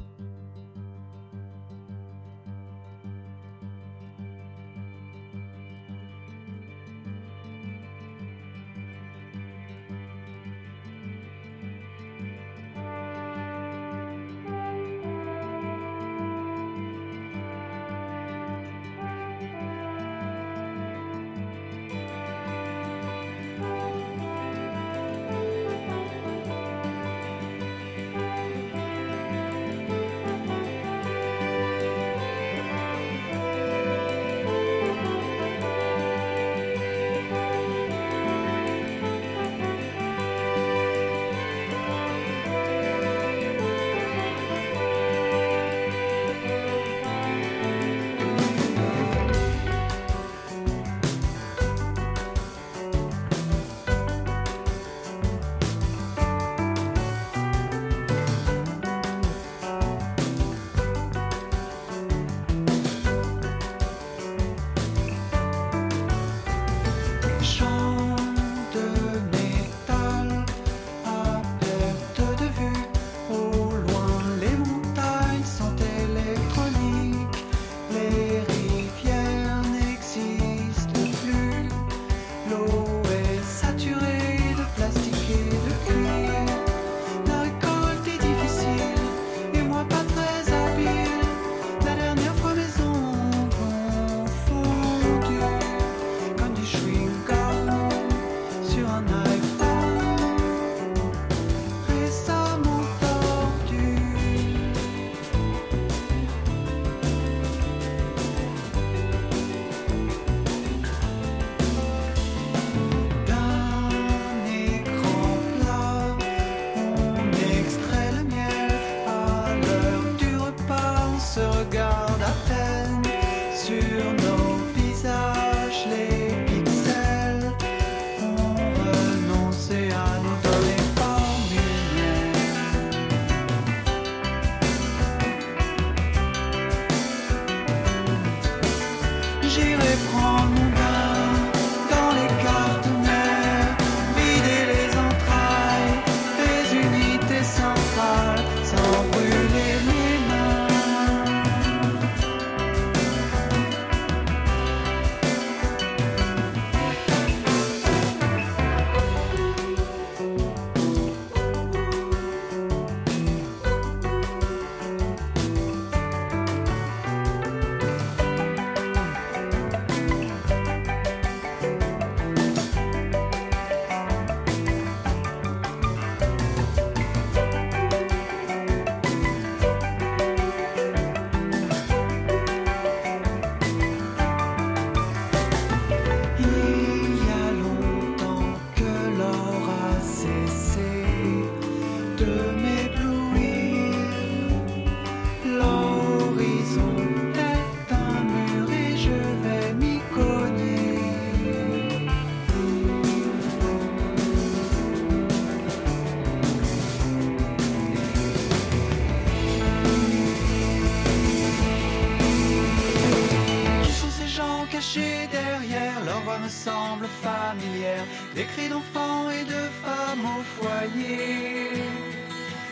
Hier, 215.64 215.94
leur 216.06 216.22
voix 216.22 216.40
me 216.40 216.50
semble 216.50 217.08
familière, 217.22 218.06
des 218.36 218.46
cris 218.46 218.70
d'enfants 218.70 219.30
et 219.30 219.44
de 219.44 219.62
femmes 219.84 220.26
au 220.26 220.42
foyer. 220.58 221.84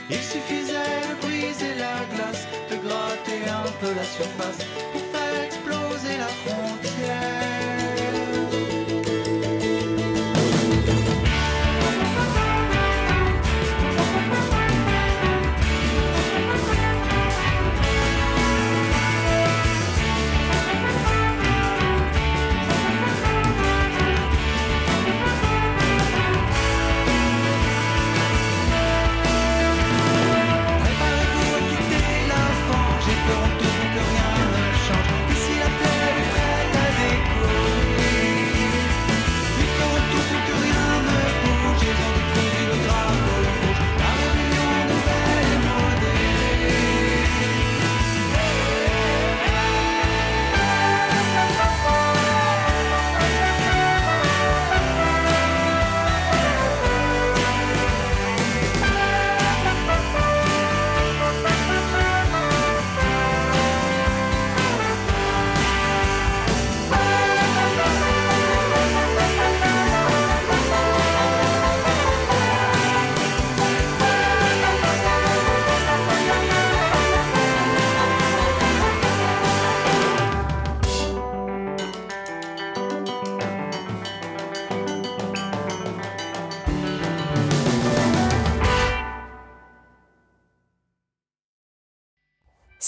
Il 0.09 0.17
suffisait 0.17 1.01
de 1.09 1.21
briser 1.21 1.75
la 1.75 1.97
glace, 2.15 2.47
de 2.71 2.75
gratter 2.77 3.41
un 3.47 3.71
peu 3.79 3.93
la 3.93 4.03
surface 4.03 4.65
pour 4.91 5.01
faire 5.13 5.43
exploser 5.45 6.17
la 6.17 6.27
frontière. 6.43 7.88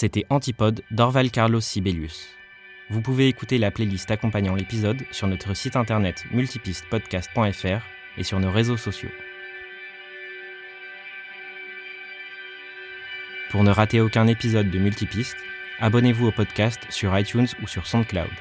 C'était 0.02 0.26
Antipode 0.32 0.82
d'Orval 0.90 1.30
Carlos 1.30 1.62
Sibelius. 1.62 2.30
Vous 2.90 3.02
pouvez 3.02 3.28
écouter 3.28 3.60
la 3.60 3.70
playlist 3.70 4.10
accompagnant 4.10 4.56
l'épisode 4.56 4.98
sur 5.12 5.28
notre 5.28 5.54
site 5.54 5.76
internet 5.76 6.26
multipistepodcast.fr 6.32 7.86
et 8.18 8.24
sur 8.24 8.40
nos 8.40 8.50
réseaux 8.50 8.78
sociaux. 8.78 9.12
Pour 13.52 13.64
ne 13.64 13.70
rater 13.70 14.02
aucun 14.02 14.26
épisode 14.26 14.72
de 14.72 14.80
Multipiste, 14.80 15.38
abonnez-vous 15.80 16.30
au 16.30 16.32
podcast 16.32 16.80
sur 16.90 17.16
iTunes 17.16 17.50
ou 17.62 17.68
sur 17.68 17.86
SoundCloud. 17.86 18.32